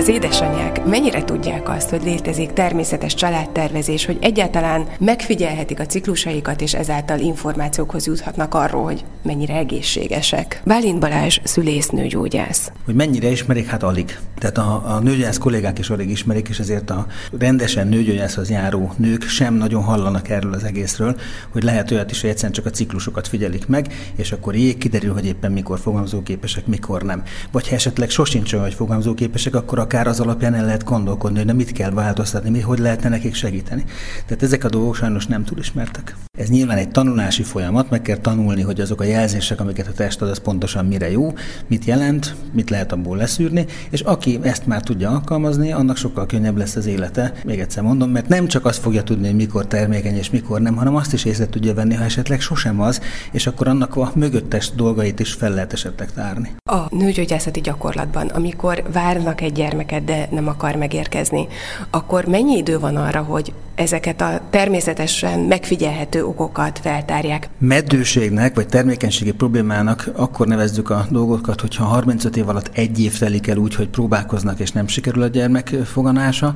Az 0.04 0.10
édesanyák 0.10 0.84
mennyire 0.84 1.24
tudják 1.24 1.68
azt, 1.68 1.90
hogy 1.90 2.02
létezik 2.02 2.52
természetes 2.52 3.14
családtervezés, 3.14 4.04
hogy 4.04 4.18
egyáltalán 4.20 4.86
megfigyelhetik 4.98 5.80
a 5.80 5.86
ciklusaikat, 5.86 6.60
és 6.60 6.74
ezáltal 6.74 7.18
információkhoz 7.18 8.06
juthatnak 8.06 8.54
arról, 8.54 8.82
hogy 8.82 9.04
mennyire 9.22 9.54
egészségesek. 9.54 10.62
Bálint 10.64 10.98
Balázs, 10.98 11.38
szülésznőgyógyász. 11.44 12.72
Hogy 12.84 12.94
mennyire 12.94 13.28
ismerik, 13.28 13.66
hát 13.66 13.82
alig. 13.82 14.18
Tehát 14.38 14.58
a, 14.58 14.94
a 14.94 14.98
nőgyógyász 14.98 15.38
kollégák 15.38 15.78
is 15.78 15.90
alig 15.90 16.10
ismerik, 16.10 16.48
és 16.48 16.58
ezért 16.58 16.90
a 16.90 17.06
rendesen 17.38 17.88
nőgyógyászhoz 17.88 18.50
járó 18.50 18.92
nők 18.96 19.22
sem 19.22 19.54
nagyon 19.54 19.82
hallanak 19.82 20.28
erről 20.28 20.52
az 20.52 20.64
egészről, 20.64 21.16
hogy 21.52 21.62
lehet 21.62 21.90
olyat 21.90 22.10
is, 22.10 22.20
hogy 22.20 22.30
egyszerűen 22.30 22.52
csak 22.52 22.66
a 22.66 22.70
ciklusokat 22.70 23.28
figyelik 23.28 23.66
meg, 23.66 24.12
és 24.16 24.32
akkor 24.32 24.54
jég 24.54 24.78
kiderül, 24.78 25.12
hogy 25.12 25.26
éppen 25.26 25.52
mikor 25.52 25.78
fogalmazóképesek, 25.78 26.66
mikor 26.66 27.02
nem. 27.02 27.22
Vagy 27.52 27.68
ha 27.68 27.74
esetleg 27.74 28.10
sosincs 28.10 28.52
olyan, 28.52 28.64
hogy 28.64 28.74
fogalmazóképesek, 28.74 29.54
akkor 29.54 29.78
akár 29.78 29.93
az 30.02 30.20
alapján 30.20 30.54
el 30.54 30.64
lehet 30.64 30.84
gondolkodni, 30.84 31.44
hogy 31.44 31.54
mit 31.54 31.72
kell 31.72 31.90
változtatni, 31.90 32.50
mi, 32.50 32.60
hogy 32.60 32.78
lehetne 32.78 33.08
nekik 33.08 33.34
segíteni. 33.34 33.84
Tehát 34.26 34.42
ezek 34.42 34.64
a 34.64 34.68
dolgok 34.68 34.94
sajnos 34.94 35.26
nem 35.26 35.44
túl 35.44 35.58
ismertek. 35.58 36.16
Ez 36.38 36.48
nyilván 36.48 36.76
egy 36.76 36.88
tanulási 36.88 37.42
folyamat, 37.42 37.90
meg 37.90 38.02
kell 38.02 38.16
tanulni, 38.16 38.62
hogy 38.62 38.80
azok 38.80 39.00
a 39.00 39.04
jelzések, 39.04 39.60
amiket 39.60 39.86
a 39.86 39.92
test 39.92 40.22
ad, 40.22 40.28
az 40.28 40.38
pontosan 40.38 40.86
mire 40.86 41.10
jó, 41.10 41.32
mit 41.66 41.84
jelent, 41.84 42.34
mit 42.52 42.70
lehet 42.70 42.92
abból 42.92 43.16
leszűrni, 43.16 43.66
és 43.90 44.00
aki 44.00 44.38
ezt 44.42 44.66
már 44.66 44.82
tudja 44.82 45.10
alkalmazni, 45.10 45.72
annak 45.72 45.96
sokkal 45.96 46.26
könnyebb 46.26 46.56
lesz 46.56 46.76
az 46.76 46.86
élete. 46.86 47.32
Még 47.44 47.60
egyszer 47.60 47.82
mondom, 47.82 48.10
mert 48.10 48.28
nem 48.28 48.46
csak 48.46 48.64
azt 48.64 48.80
fogja 48.80 49.02
tudni, 49.02 49.26
hogy 49.26 49.36
mikor 49.36 49.66
termékeny 49.66 50.16
és 50.16 50.30
mikor 50.30 50.60
nem, 50.60 50.76
hanem 50.76 50.96
azt 50.96 51.12
is 51.12 51.24
észre 51.24 51.46
tudja 51.46 51.74
venni, 51.74 51.94
ha 51.94 52.04
esetleg 52.04 52.40
sosem 52.40 52.80
az, 52.80 53.00
és 53.32 53.46
akkor 53.46 53.68
annak 53.68 53.96
a 53.96 54.12
mögöttes 54.14 54.70
dolgait 54.70 55.20
is 55.20 55.32
fel 55.32 55.50
lehet 55.50 55.72
esetleg 55.72 56.12
tárni. 56.12 56.54
A 56.70 56.96
nőgyógyászati 56.96 57.60
gyakorlatban, 57.60 58.26
amikor 58.26 58.82
várnak 58.92 59.40
egy 59.40 59.52
gyermeket, 59.52 60.04
de 60.04 60.28
nem 60.30 60.48
akar 60.48 60.76
megérkezni, 60.76 61.46
akkor 61.90 62.24
mennyi 62.24 62.56
idő 62.56 62.78
van 62.78 62.96
arra, 62.96 63.22
hogy 63.22 63.52
ezeket 63.74 64.20
a 64.20 64.40
természetesen 64.50 65.40
megfigyelhető 65.40 66.24
okokat 66.24 66.78
feltárják? 66.78 67.48
Meddőségnek 67.58 68.54
vagy 68.54 68.66
termékenységi 68.66 69.32
problémának 69.32 70.10
akkor 70.16 70.46
nevezzük 70.46 70.90
a 70.90 71.06
dolgokat, 71.10 71.60
hogyha 71.60 71.84
35 71.84 72.36
év 72.36 72.48
alatt 72.48 72.70
egy 72.72 73.00
év 73.00 73.18
telik 73.18 73.46
el 73.46 73.56
úgy, 73.56 73.74
hogy 73.74 73.88
próbálkoznak 73.88 74.58
és 74.60 74.72
nem 74.72 74.86
sikerül 74.86 75.22
a 75.22 75.26
gyermek 75.26 75.68
foganása, 75.84 76.54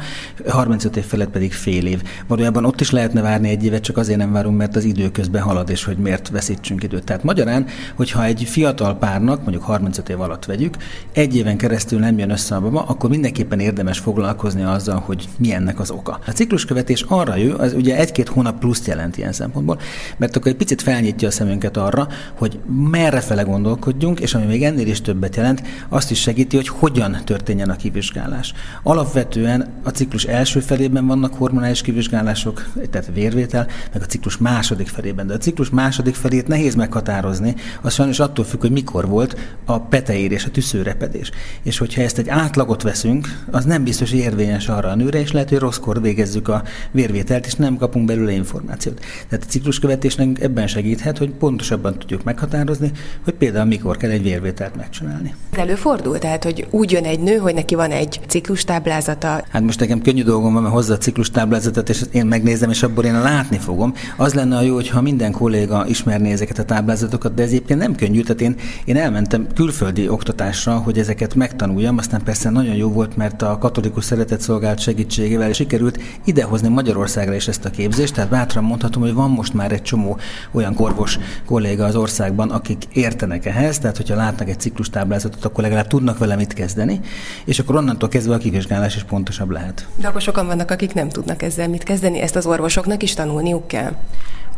35 0.49 0.97
év 0.97 1.05
felett 1.05 1.31
pedig 1.31 1.53
fél 1.53 1.87
év. 1.87 2.03
Valójában 2.27 2.65
ott 2.65 2.81
is 2.81 2.91
lehetne 2.91 3.21
várni 3.21 3.49
egy 3.49 3.65
évet, 3.65 3.83
csak 3.83 3.97
azért 3.97 4.19
nem 4.19 4.33
várunk, 4.33 4.57
mert 4.57 4.77
az 4.77 4.85
idő 4.85 5.11
közben 5.11 5.43
halad, 5.43 5.71
és 5.71 5.85
hogy 5.85 5.97
miért 5.97 6.29
veszítsünk 6.29 6.83
időt. 6.83 7.05
Tehát 7.05 7.23
magyarán, 7.23 7.67
hogyha 7.95 8.25
egy 8.25 8.43
fiatal 8.43 8.97
párnak, 8.97 9.43
mondjuk 9.43 9.63
35 9.63 10.09
év 10.09 10.21
alatt 10.21 10.45
vegyük, 10.45 10.77
egy 11.13 11.37
éven 11.37 11.57
keresztül 11.57 11.99
nem 11.99 12.19
jön 12.19 12.31
össze 12.31 12.55
a 12.55 12.61
baba, 12.61 12.83
akkor 12.83 13.11
mindenképpen 13.11 13.61
érdemes 13.61 13.99
foglalkozni 13.99 14.63
azzal, 14.63 15.03
hogy 15.07 15.29
mi 15.39 15.53
ennek 15.53 15.81
az 15.81 15.91
oka. 15.91 16.19
A 16.27 16.31
cikluskövetés 16.31 17.05
arra 17.09 17.37
jó, 17.37 17.55
az 17.59 17.73
ugye 17.73 17.97
egy-két 17.97 18.29
hónap 18.29 18.59
pluszt 18.59 18.87
jelent 18.87 19.17
ilyen 19.17 19.33
szempontból, 19.33 19.79
mert 20.17 20.37
akkor 20.37 20.51
egy 20.51 20.57
picit 20.57 20.83
felnyitja 20.83 21.29
a 21.29 21.31
szemünket 21.31 21.77
arra, 21.77 22.09
hogy 22.35 22.59
merre 22.91 23.21
fele 23.21 23.43
gondolkodjunk, 23.43 24.21
és 24.21 24.35
ami 24.35 24.45
még 24.45 24.65
ennél 24.65 24.87
is 24.87 25.01
többet 25.01 25.37
jelent, 25.37 25.63
azt 25.89 26.11
is 26.11 26.21
segíti, 26.21 26.57
hogy 26.57 26.69
hogyan 26.69 27.17
történjen 27.25 27.71
a 27.71 27.77
kivizsgálás. 27.77 28.53
Alapvetően 28.83 29.69
a 29.83 29.89
ciklus 29.89 30.25
első 30.25 30.61
felében 30.61 31.07
vannak 31.07 31.35
hormonális 31.35 31.81
kivizsgálások, 31.81 32.69
tehát 32.91 33.11
vérvétel, 33.15 33.67
meg 33.93 34.03
a 34.03 34.07
ciklus 34.07 34.39
második 34.39 34.89
felében. 34.89 35.27
De 35.27 35.35
a 35.35 35.39
ciklus 35.39 35.71
második 35.71 36.15
felét 36.15 36.49
nehéz 36.49 36.75
meghatározni, 36.75 37.55
az 37.83 37.95
sajnos 37.95 38.21
attól 38.21 38.45
függ, 38.45 38.61
hogy 38.61 38.71
mikor 38.71 39.09
volt 39.09 39.37
a 39.65 39.81
peteérés, 39.81 40.45
a 40.45 40.51
tüszőrepedés. 40.51 41.31
És 41.63 41.79
hogyha 41.79 42.03
ezt 42.03 42.19
egy 42.19 42.29
átlagot 42.29 42.83
veszünk, 42.83 43.45
az 43.51 43.65
nem 43.65 43.85
biztos, 43.85 44.13
érvényes 44.13 44.69
arra 44.69 44.89
a 44.89 44.95
nőre, 44.95 45.21
és 45.21 45.33
lehet, 45.33 45.49
hogy 45.49 45.59
rosszkor 45.59 46.01
végezzük 46.01 46.49
a 46.49 46.63
vérvételt, 46.99 47.47
és 47.47 47.55
nem 47.55 47.77
kapunk 47.77 48.07
belőle 48.07 48.33
információt. 48.33 49.01
Tehát 49.29 49.45
a 49.45 49.49
cikluskövetésnek 49.49 50.41
ebben 50.41 50.67
segíthet, 50.67 51.19
hogy 51.19 51.31
pontosabban 51.31 51.99
tudjuk 51.99 52.25
meghatározni, 52.25 52.91
hogy 53.25 53.35
például 53.35 53.67
mikor 53.67 53.97
kell 53.97 54.11
egy 54.11 54.23
vérvételt 54.23 54.77
megcsinálni. 54.77 55.35
Előfordul, 55.51 56.19
tehát, 56.19 56.45
hogy 56.45 56.67
úgy 56.71 56.91
jön 56.93 57.05
egy 57.05 57.21
nő, 57.21 57.37
hogy 57.37 57.55
neki 57.55 57.75
van 57.75 57.91
egy 57.91 58.21
ciklustáblázata. 58.27 59.45
Hát 59.51 59.63
most 59.63 59.81
nekem 59.81 60.03
könnyű 60.03 60.23
dolgom 60.23 60.53
van, 60.53 60.63
mert 60.63 60.75
hozza 60.75 60.95
a 60.95 60.99
ciklustáblázatot, 60.99 61.89
és 61.89 62.03
én 62.13 62.27
megnézem, 62.27 62.71
és 62.71 62.83
abból 62.83 63.05
én 63.05 63.21
látni 63.21 63.59
fogom. 63.59 63.95
Az 64.17 64.35
lenne 64.35 64.57
a 64.57 64.63
jó, 64.63 64.75
hogyha 64.75 65.03
minden 65.03 65.33
kolléga 65.33 65.87
ismerné 65.87 66.33
ezeket 66.33 66.59
a 66.59 66.65
táblázatokat, 66.65 67.35
de 67.35 67.43
ez 67.43 67.49
egyébként 67.49 67.79
nem 67.79 67.95
könnyű. 67.95 68.23
Tehát 68.23 68.41
én, 68.41 68.57
én 68.85 68.97
elmentem 68.97 69.47
külföldi 69.55 70.09
oktatásra, 70.09 70.77
hogy 70.77 70.99
ezeket 70.99 71.35
megtanuljam, 71.35 71.99
aztán 71.99 72.23
persze 72.25 72.51
nagyon 72.51 72.75
jó 72.75 72.89
volt, 72.89 73.17
mert 73.17 73.43
a 73.43 73.59
katolikus 73.59 74.05
szeretett 74.05 74.41
szolgált 74.41 74.81
segítségével 74.81 75.53
sikerült 75.53 75.99
idehozni 76.25 76.69
Magyarországra 76.89 77.35
is 77.35 77.49
ezt 77.49 77.65
a 77.65 77.71
képzést, 77.71 78.15
tehát 78.15 78.31
bátran 78.31 78.65
mondhatom, 78.65 79.03
hogy 79.03 79.15
van 79.15 79.31
most 79.31 79.55
már 79.55 79.73
egy 79.73 79.83
csomó 79.83 80.19
olyan 80.53 80.75
korvos 80.75 81.19
kolléga 81.47 81.85
az 81.85 81.97
országban, 81.97 82.51
akik 82.51 82.85
értenek 82.93 83.47
ehhez, 83.47 83.79
tehát 83.79 83.97
hogyha 83.97 84.15
látnak 84.15 84.49
egy 84.49 84.61
ciklustáblázatot, 84.61 85.45
akkor 85.45 85.63
legalább 85.63 85.87
tudnak 85.87 86.19
vele 86.19 86.37
mit 86.37 86.53
kezdeni, 86.53 87.01
és 87.45 87.59
akkor 87.59 87.77
onnantól 87.77 88.09
kezdve 88.09 88.35
a 88.35 88.39
kivizsgálás 88.39 88.97
is 88.97 89.05
pontosabb 89.05 89.51
lehet. 89.51 89.87
De 89.97 90.09
akkor 90.09 90.21
sokan 90.21 90.47
vannak, 90.47 90.71
akik 90.71 90.95
nem 90.95 91.09
tudnak 91.09 91.43
ezzel 91.43 91.69
mit 91.69 91.83
kezdeni, 91.83 92.21
ezt 92.21 92.37
az 92.37 92.47
orvosoknak 92.47 93.03
is 93.03 93.15
tanulniuk 93.15 93.67
kell. 93.67 93.93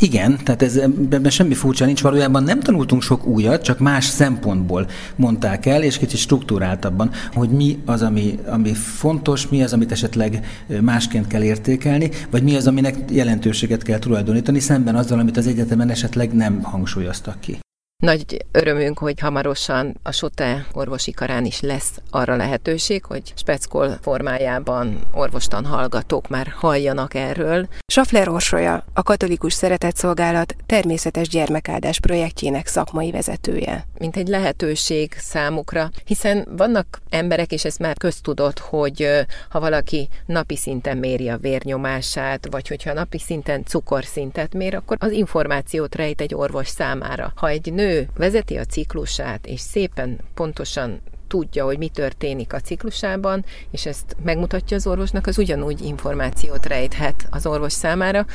Igen, 0.02 0.38
tehát 0.44 0.62
ez, 0.62 0.76
ebben 0.76 1.30
semmi 1.30 1.54
furcsa 1.54 1.84
nincs. 1.84 2.02
Valójában 2.02 2.42
nem 2.42 2.60
tanultunk 2.60 3.02
sok 3.02 3.26
újat, 3.26 3.62
csak 3.62 3.78
más 3.78 4.04
szempontból 4.04 4.86
mondták 5.16 5.66
el, 5.66 5.82
és 5.82 5.98
kicsit 5.98 6.18
struktúráltabban, 6.18 7.10
hogy 7.32 7.48
mi 7.48 7.78
az, 7.86 8.02
ami, 8.02 8.38
ami 8.46 8.74
fontos, 8.74 9.48
mi 9.48 9.62
az, 9.62 9.72
amit 9.72 9.92
esetleg 9.92 10.46
másként 10.80 11.26
kell 11.26 11.42
értékelni, 11.42 12.10
vagy 12.30 12.42
mi 12.42 12.56
az, 12.56 12.66
aminek 12.66 12.96
jelentőséget 13.10 13.82
kell 13.82 13.98
tulajdonítani, 13.98 14.60
szemben 14.60 14.94
azzal, 14.94 15.18
amit 15.18 15.36
az 15.36 15.46
egyetemen 15.46 15.90
esetleg 15.90 16.32
nem 16.32 16.62
hangsúlyoztak 16.62 17.40
ki. 17.40 17.58
Nagy 18.00 18.44
örömünk, 18.52 18.98
hogy 18.98 19.20
hamarosan 19.20 19.96
a 20.02 20.12
SOTE 20.12 20.66
orvosi 20.72 21.10
karán 21.10 21.44
is 21.44 21.60
lesz 21.60 22.00
arra 22.10 22.36
lehetőség, 22.36 23.04
hogy 23.04 23.32
speckol 23.36 23.98
formájában 24.02 25.00
orvostan 25.12 25.64
hallgatók 25.64 26.28
már 26.28 26.52
halljanak 26.56 27.14
erről. 27.14 27.68
Safler 27.86 28.28
Orsolya, 28.28 28.84
a 28.92 29.02
Katolikus 29.02 29.52
Szeretetszolgálat 29.52 30.56
természetes 30.66 31.28
gyermekáldás 31.28 32.00
projektjének 32.00 32.66
szakmai 32.66 33.10
vezetője. 33.10 33.86
Mint 33.98 34.16
egy 34.16 34.28
lehetőség 34.28 35.12
számukra, 35.18 35.90
hiszen 36.04 36.46
vannak 36.56 37.00
emberek, 37.10 37.52
és 37.52 37.64
ez 37.64 37.76
már 37.76 37.96
köztudott, 37.96 38.58
hogy 38.58 39.08
ha 39.48 39.60
valaki 39.60 40.08
napi 40.26 40.56
szinten 40.56 40.96
méri 40.96 41.28
a 41.28 41.36
vérnyomását, 41.36 42.46
vagy 42.50 42.68
hogyha 42.68 42.92
napi 42.92 43.18
szinten 43.18 43.64
cukorszintet 43.64 44.54
mér, 44.54 44.74
akkor 44.74 44.96
az 45.00 45.10
információt 45.10 45.94
rejt 45.94 46.20
egy 46.20 46.34
orvos 46.34 46.68
számára. 46.68 47.32
Ha 47.36 47.48
egy 47.48 47.72
nő 47.72 47.88
vezeti 48.16 48.56
a 48.56 48.64
ciklusát, 48.64 49.46
és 49.46 49.60
szépen 49.60 50.18
pontosan 50.34 51.00
tudja, 51.30 51.64
hogy 51.64 51.78
mi 51.78 51.88
történik 51.88 52.52
a 52.52 52.60
ciklusában, 52.60 53.44
és 53.70 53.86
ezt 53.86 54.16
megmutatja 54.22 54.76
az 54.76 54.86
orvosnak, 54.86 55.26
az 55.26 55.38
ugyanúgy 55.38 55.80
információt 55.80 56.66
rejthet 56.66 57.26
az 57.30 57.46
orvos 57.46 57.72
számára. 57.72 58.26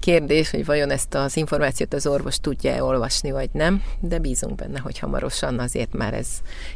Kérdés, 0.00 0.50
hogy 0.50 0.64
vajon 0.64 0.90
ezt 0.90 1.14
az 1.14 1.36
információt 1.36 1.94
az 1.94 2.06
orvos 2.06 2.40
tudja 2.40 2.84
olvasni, 2.84 3.30
vagy 3.30 3.50
nem, 3.52 3.82
de 4.00 4.18
bízunk 4.18 4.54
benne, 4.54 4.78
hogy 4.78 4.98
hamarosan 4.98 5.58
azért 5.58 5.92
már 5.92 6.14
ez 6.14 6.28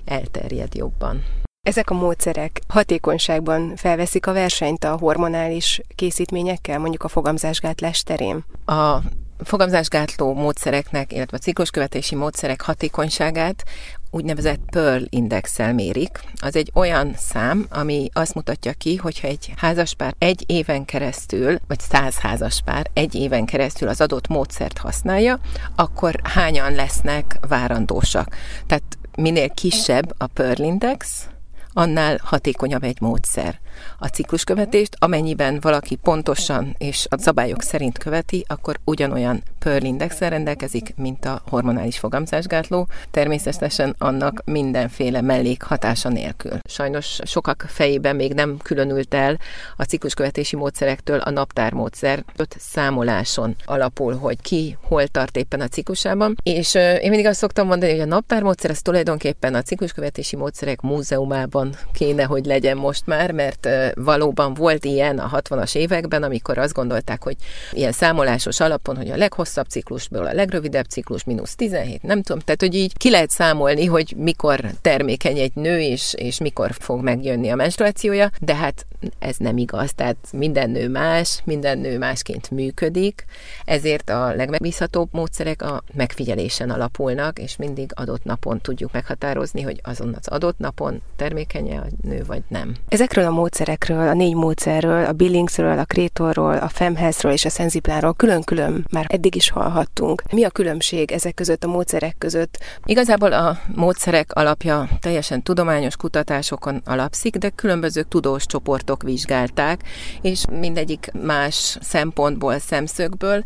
elterjed 0.04 0.74
jobban. 0.74 1.24
Ezek 1.66 1.90
a 1.90 1.94
módszerek 1.94 2.60
hatékonyságban 2.68 3.76
felveszik 3.76 4.26
a 4.26 4.32
versenyt 4.32 4.84
a 4.84 4.96
hormonális 4.96 5.80
készítményekkel, 5.94 6.78
mondjuk 6.78 7.02
a 7.02 7.08
fogamzásgátlás 7.08 8.02
terén? 8.02 8.44
A 8.66 8.98
fogamzásgátló 9.44 10.34
módszereknek, 10.34 11.12
illetve 11.12 11.36
a 11.36 11.40
cikluskövetési 11.40 12.14
módszerek 12.14 12.60
hatékonyságát 12.60 13.64
úgynevezett 14.10 14.60
Pearl 14.70 15.02
indexel 15.08 15.74
mérik. 15.74 16.20
Az 16.40 16.56
egy 16.56 16.70
olyan 16.74 17.14
szám, 17.16 17.66
ami 17.70 18.08
azt 18.12 18.34
mutatja 18.34 18.72
ki, 18.72 18.96
hogyha 18.96 19.28
egy 19.28 19.52
házaspár 19.56 20.14
egy 20.18 20.44
éven 20.46 20.84
keresztül, 20.84 21.58
vagy 21.66 21.80
száz 21.80 22.18
házaspár 22.18 22.86
egy 22.92 23.14
éven 23.14 23.44
keresztül 23.44 23.88
az 23.88 24.00
adott 24.00 24.28
módszert 24.28 24.78
használja, 24.78 25.40
akkor 25.76 26.20
hányan 26.22 26.74
lesznek 26.74 27.38
várandósak. 27.48 28.36
Tehát 28.66 28.98
minél 29.16 29.48
kisebb 29.48 30.14
a 30.18 30.26
Pearl 30.26 30.62
index, 30.62 31.26
annál 31.72 32.18
hatékonyabb 32.22 32.82
egy 32.82 33.00
módszer 33.00 33.60
a 33.98 34.06
cikluskövetést, 34.06 34.96
amennyiben 34.98 35.58
valaki 35.60 35.94
pontosan 35.94 36.74
és 36.78 37.06
a 37.10 37.18
szabályok 37.18 37.62
szerint 37.62 37.98
követi, 37.98 38.44
akkor 38.48 38.78
ugyanolyan 38.84 39.42
Pearl 39.58 39.84
indexel 39.84 40.30
rendelkezik, 40.30 40.94
mint 40.96 41.24
a 41.24 41.42
hormonális 41.48 41.98
fogamzásgátló, 41.98 42.88
természetesen 43.10 43.94
annak 43.98 44.42
mindenféle 44.44 45.20
mellékhatása 45.20 46.08
nélkül. 46.08 46.58
Sajnos 46.68 47.18
sokak 47.24 47.64
fejében 47.68 48.16
még 48.16 48.32
nem 48.32 48.56
különült 48.56 49.14
el 49.14 49.38
a 49.76 49.82
cikluskövetési 49.82 50.56
módszerektől 50.56 51.18
a 51.18 51.30
naptármódszer, 51.30 52.24
öt 52.36 52.56
számoláson 52.58 53.56
alapul, 53.64 54.16
hogy 54.16 54.40
ki 54.40 54.76
hol 54.82 55.06
tart 55.06 55.36
éppen 55.36 55.60
a 55.60 55.68
ciklusában, 55.68 56.36
és 56.42 56.74
én 56.74 57.08
mindig 57.08 57.26
azt 57.26 57.38
szoktam 57.38 57.66
mondani, 57.66 57.90
hogy 57.92 58.00
a 58.00 58.04
naptármódszer 58.04 58.70
az 58.70 58.82
tulajdonképpen 58.82 59.54
a 59.54 59.62
cikluskövetési 59.62 60.36
módszerek 60.36 60.80
múzeumában 60.80 61.74
kéne, 61.92 62.24
hogy 62.24 62.44
legyen 62.44 62.76
most 62.76 63.06
már, 63.06 63.32
mert 63.32 63.61
mert 63.64 63.94
valóban 63.94 64.54
volt 64.54 64.84
ilyen 64.84 65.18
a 65.18 65.40
60-as 65.40 65.76
években, 65.76 66.22
amikor 66.22 66.58
azt 66.58 66.72
gondolták, 66.72 67.22
hogy 67.22 67.36
ilyen 67.72 67.92
számolásos 67.92 68.60
alapon, 68.60 68.96
hogy 68.96 69.10
a 69.10 69.16
leghosszabb 69.16 69.66
ciklusból 69.66 70.26
a 70.26 70.32
legrövidebb 70.32 70.84
ciklus 70.84 71.24
mínusz 71.24 71.54
17, 71.54 72.02
nem 72.02 72.22
tudom, 72.22 72.40
tehát 72.40 72.60
hogy 72.60 72.74
így 72.74 72.96
ki 72.96 73.10
lehet 73.10 73.30
számolni, 73.30 73.84
hogy 73.84 74.14
mikor 74.16 74.60
termékeny 74.80 75.38
egy 75.38 75.52
nő, 75.54 75.80
és, 75.80 76.14
és 76.16 76.38
mikor 76.38 76.70
fog 76.78 77.02
megjönni 77.02 77.50
a 77.50 77.54
menstruációja, 77.54 78.30
de 78.40 78.54
hát 78.54 78.86
ez 79.18 79.36
nem 79.36 79.56
igaz, 79.56 79.94
tehát 79.94 80.16
minden 80.32 80.70
nő 80.70 80.88
más, 80.88 81.40
minden 81.44 81.78
nő 81.78 81.98
másként 81.98 82.50
működik, 82.50 83.24
ezért 83.64 84.10
a 84.10 84.34
legmegbízhatóbb 84.34 85.08
módszerek 85.12 85.62
a 85.62 85.82
megfigyelésen 85.94 86.70
alapulnak, 86.70 87.38
és 87.38 87.56
mindig 87.56 87.90
adott 87.94 88.24
napon 88.24 88.60
tudjuk 88.60 88.92
meghatározni, 88.92 89.62
hogy 89.62 89.80
azon 89.82 90.16
az 90.20 90.28
adott 90.28 90.58
napon 90.58 91.02
termékenye 91.16 91.78
a 91.78 91.86
nő, 92.02 92.24
vagy 92.26 92.42
nem. 92.48 92.74
Ezekről 92.88 93.24
a 93.24 93.30
módszerekről, 93.52 94.08
a 94.08 94.14
négy 94.14 94.34
módszerről, 94.34 95.04
a 95.04 95.12
Billingsről, 95.12 95.78
a 95.78 95.84
Krétorról, 95.84 96.56
a 96.56 96.68
Femhezről 96.68 97.32
és 97.32 97.44
a 97.44 97.48
Szenziplánról 97.48 98.14
külön-külön 98.14 98.86
már 98.90 99.06
eddig 99.08 99.34
is 99.34 99.50
hallhattunk. 99.50 100.22
Mi 100.32 100.44
a 100.44 100.50
különbség 100.50 101.10
ezek 101.10 101.34
között, 101.34 101.64
a 101.64 101.66
módszerek 101.66 102.14
között? 102.18 102.58
Igazából 102.84 103.32
a 103.32 103.58
módszerek 103.74 104.32
alapja 104.32 104.88
teljesen 105.00 105.42
tudományos 105.42 105.96
kutatásokon 105.96 106.82
alapszik, 106.84 107.36
de 107.36 107.48
különböző 107.48 108.02
tudós 108.02 108.46
csoportok 108.46 109.02
vizsgálták, 109.02 109.80
és 110.22 110.44
mindegyik 110.50 111.10
más 111.22 111.78
szempontból, 111.80 112.58
szemszögből. 112.58 113.42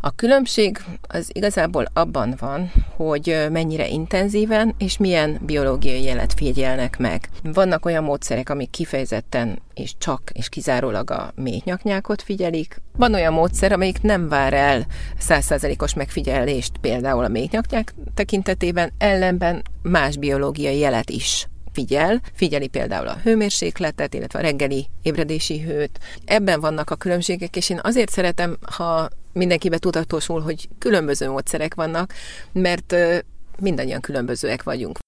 A 0.00 0.10
különbség 0.10 0.78
az 1.08 1.30
igazából 1.32 1.84
abban 1.92 2.34
van, 2.38 2.72
hogy 2.96 3.46
mennyire 3.50 3.88
intenzíven 3.88 4.74
és 4.78 4.96
milyen 4.96 5.38
biológiai 5.42 6.02
jelet 6.02 6.34
figyelnek 6.34 6.98
meg. 6.98 7.28
Vannak 7.42 7.86
olyan 7.86 8.04
módszerek, 8.04 8.48
amik 8.50 8.70
kifejezetten 8.70 9.49
és 9.74 9.94
csak 9.98 10.22
és 10.32 10.48
kizárólag 10.48 11.10
a 11.10 11.32
méhnyaknyákot 11.34 12.22
figyelik. 12.22 12.80
Van 12.96 13.14
olyan 13.14 13.32
módszer, 13.32 13.72
amelyik 13.72 14.02
nem 14.02 14.28
vár 14.28 14.52
el 14.52 14.86
százszázalékos 15.18 15.94
megfigyelést 15.94 16.72
például 16.80 17.24
a 17.24 17.28
méhnyaknyák 17.28 17.94
tekintetében, 18.14 18.92
ellenben 18.98 19.62
más 19.82 20.16
biológiai 20.16 20.78
jelet 20.78 21.10
is 21.10 21.48
figyel, 21.72 22.20
figyeli 22.34 22.68
például 22.68 23.08
a 23.08 23.18
hőmérsékletet, 23.22 24.14
illetve 24.14 24.38
a 24.38 24.42
reggeli 24.42 24.86
ébredési 25.02 25.60
hőt. 25.60 25.98
Ebben 26.24 26.60
vannak 26.60 26.90
a 26.90 26.96
különbségek, 26.96 27.56
és 27.56 27.70
én 27.70 27.80
azért 27.82 28.10
szeretem, 28.10 28.56
ha 28.76 29.08
mindenkibe 29.32 29.78
tudatosul, 29.78 30.40
hogy 30.40 30.68
különböző 30.78 31.30
módszerek 31.30 31.74
vannak, 31.74 32.12
mert 32.52 32.94
mindannyian 33.58 34.00
különbözőek 34.00 34.62
vagyunk. 34.62 34.98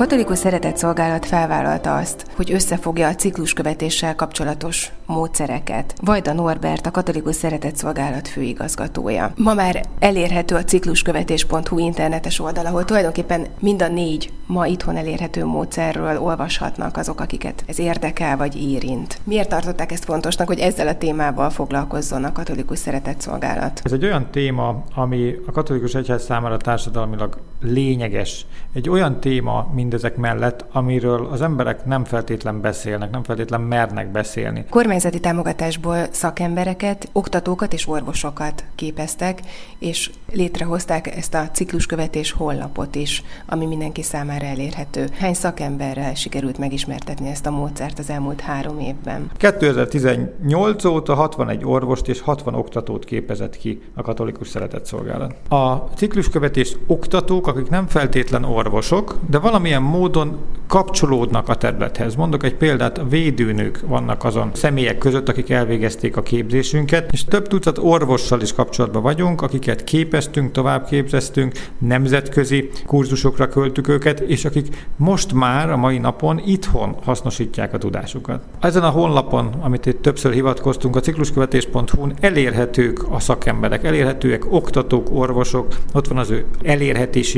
Katolikus 0.00 0.38
szeretetszolgálat 0.38 1.26
felvállalta 1.26 1.96
azt, 1.96 2.26
hogy 2.36 2.52
összefogja 2.52 3.08
a 3.08 3.14
cikluskövetéssel 3.14 4.14
kapcsolatos 4.14 4.92
módszereket. 5.06 5.94
Vajda 6.00 6.32
Norbert, 6.32 6.86
a 6.86 6.90
katolikus 6.90 7.34
szeretetszolgálat 7.34 8.28
főigazgatója. 8.28 9.32
Ma 9.36 9.54
már 9.54 9.84
elérhető 9.98 10.54
a 10.54 10.64
cikluskövetés.hu 10.64 11.78
internetes 11.78 12.40
oldal, 12.40 12.66
ahol 12.66 12.84
tulajdonképpen 12.84 13.46
mind 13.58 13.82
a 13.82 13.88
négy 13.88 14.32
ma 14.46 14.66
itthon 14.66 14.96
elérhető 14.96 15.44
módszerről 15.44 16.18
olvashatnak 16.18 16.96
azok, 16.96 17.20
akiket 17.20 17.64
ez 17.66 17.78
érdekel 17.78 18.36
vagy 18.36 18.62
érint. 18.62 19.18
Miért 19.24 19.48
tartották 19.48 19.92
ezt 19.92 20.04
fontosnak, 20.04 20.46
hogy 20.46 20.58
ezzel 20.58 20.88
a 20.88 20.98
témával 20.98 21.50
foglalkozzon 21.50 22.24
a 22.24 22.32
katolikus 22.32 22.78
szeretetszolgálat? 22.78 23.80
Ez 23.84 23.92
egy 23.92 24.04
olyan 24.04 24.30
téma, 24.30 24.82
ami 24.94 25.34
a 25.46 25.50
katolikus 25.52 25.94
egyház 25.94 26.24
számára 26.24 26.56
társadalmilag 26.56 27.38
lényeges. 27.60 28.46
Egy 28.72 28.88
olyan 28.88 29.20
téma, 29.20 29.70
mindezek 29.74 30.16
mellett, 30.16 30.64
amiről 30.72 31.28
az 31.30 31.42
emberek 31.42 31.84
nem 31.84 32.04
feltétlen 32.04 32.60
beszélnek, 32.60 33.10
nem 33.10 33.22
feltétlen 33.22 33.60
mernek 33.60 34.10
beszélni. 34.10 34.64
Kormányzati 34.70 35.20
támogatásból 35.20 36.06
szakembereket, 36.10 37.08
oktatókat 37.12 37.72
és 37.72 37.88
orvosokat 37.88 38.64
képeztek, 38.74 39.40
és 39.78 40.10
létrehozták 40.32 41.16
ezt 41.16 41.34
a 41.34 41.48
cikluskövetés 41.52 42.32
honlapot 42.32 42.94
is, 42.94 43.22
ami 43.46 43.66
mindenki 43.66 44.02
számára 44.02 44.46
elérhető. 44.46 45.08
Hány 45.18 45.34
szakemberrel 45.34 46.14
sikerült 46.14 46.58
megismertetni 46.58 47.28
ezt 47.28 47.46
a 47.46 47.50
módszert 47.50 47.98
az 47.98 48.10
elmúlt 48.10 48.40
három 48.40 48.78
évben? 48.78 49.30
2018 49.36 50.84
óta 50.84 51.14
61 51.14 51.64
orvost 51.64 52.08
és 52.08 52.20
60 52.20 52.54
oktatót 52.54 53.04
képezett 53.04 53.56
ki 53.56 53.82
a 53.94 54.02
katolikus 54.02 54.48
szeretetszolgálat. 54.48 55.34
A 55.48 55.74
cikluskövetés 55.74 56.76
oktatók, 56.86 57.48
akik 57.50 57.68
nem 57.68 57.86
feltétlen 57.86 58.44
orvosok, 58.44 59.16
de 59.30 59.38
valamilyen 59.38 59.82
módon 59.82 60.38
kapcsolódnak 60.70 61.48
a 61.48 61.54
területhez. 61.54 62.14
Mondok 62.14 62.42
egy 62.42 62.54
példát, 62.54 62.98
a 62.98 63.08
védőnők 63.08 63.80
vannak 63.86 64.24
azon 64.24 64.50
személyek 64.52 64.98
között, 64.98 65.28
akik 65.28 65.50
elvégezték 65.50 66.16
a 66.16 66.22
képzésünket, 66.22 67.12
és 67.12 67.24
több 67.24 67.46
tucat 67.48 67.78
orvossal 67.78 68.40
is 68.40 68.52
kapcsolatban 68.52 69.02
vagyunk, 69.02 69.42
akiket 69.42 69.84
képeztünk, 69.84 70.52
továbbképzeztünk, 70.52 71.52
nemzetközi 71.78 72.70
kurzusokra 72.86 73.48
költük 73.48 73.88
őket, 73.88 74.20
és 74.20 74.44
akik 74.44 74.86
most 74.96 75.32
már 75.32 75.70
a 75.70 75.76
mai 75.76 75.98
napon 75.98 76.42
itthon 76.46 76.96
hasznosítják 77.04 77.74
a 77.74 77.78
tudásukat. 77.78 78.42
Ezen 78.60 78.82
a 78.82 78.90
honlapon, 78.90 79.50
amit 79.60 79.86
itt 79.86 80.02
többször 80.02 80.32
hivatkoztunk, 80.32 80.96
a 80.96 81.00
cikluskövetés.hu-n 81.00 82.14
elérhetők 82.20 83.04
a 83.10 83.20
szakemberek, 83.20 83.84
elérhetőek 83.84 84.52
oktatók, 84.52 85.08
orvosok, 85.12 85.66
ott 85.92 86.06
van 86.06 86.18
az 86.18 86.30
ő 86.30 86.44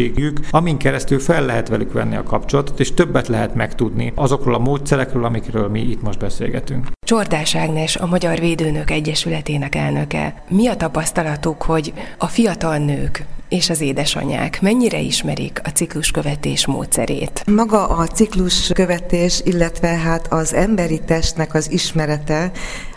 elérhetőségük, 0.03 0.47
amin 0.51 0.77
keresztül 0.77 1.19
fel 1.19 1.45
lehet 1.45 1.69
velük 1.69 1.93
venni 1.93 2.17
a 2.17 2.23
kapcsolatot, 2.23 2.81
és 2.81 2.95
többet 2.95 3.29
lehet 3.29 3.55
megtudni 3.55 4.12
azokról 4.15 4.55
a 4.55 4.59
módszerekről, 4.59 5.25
amikről 5.25 5.69
mi 5.69 5.81
itt 5.81 6.03
most 6.03 6.19
beszélgetünk. 6.19 6.87
Csordás 7.07 7.57
Ágnes, 7.57 7.97
a 7.97 8.07
Magyar 8.07 8.38
Védőnök 8.38 8.91
Egyesületének 8.91 9.75
elnöke. 9.75 10.45
Mi 10.49 10.67
a 10.67 10.77
tapasztalatuk, 10.77 11.62
hogy 11.62 11.93
a 12.19 12.27
fiatal 12.27 12.77
nők 12.77 13.25
és 13.53 13.71
az 13.71 13.81
édesanyák 13.81 14.61
mennyire 14.61 14.99
ismerik 14.99 15.61
a 15.65 15.69
cikluskövetés 15.69 16.67
módszerét? 16.67 17.45
Maga 17.47 17.88
a 17.88 18.07
cikluskövetés, 18.07 19.41
illetve 19.45 19.88
hát 19.88 20.33
az 20.33 20.55
emberi 20.55 21.01
testnek 21.07 21.55
az 21.55 21.71
ismerete, 21.71 22.51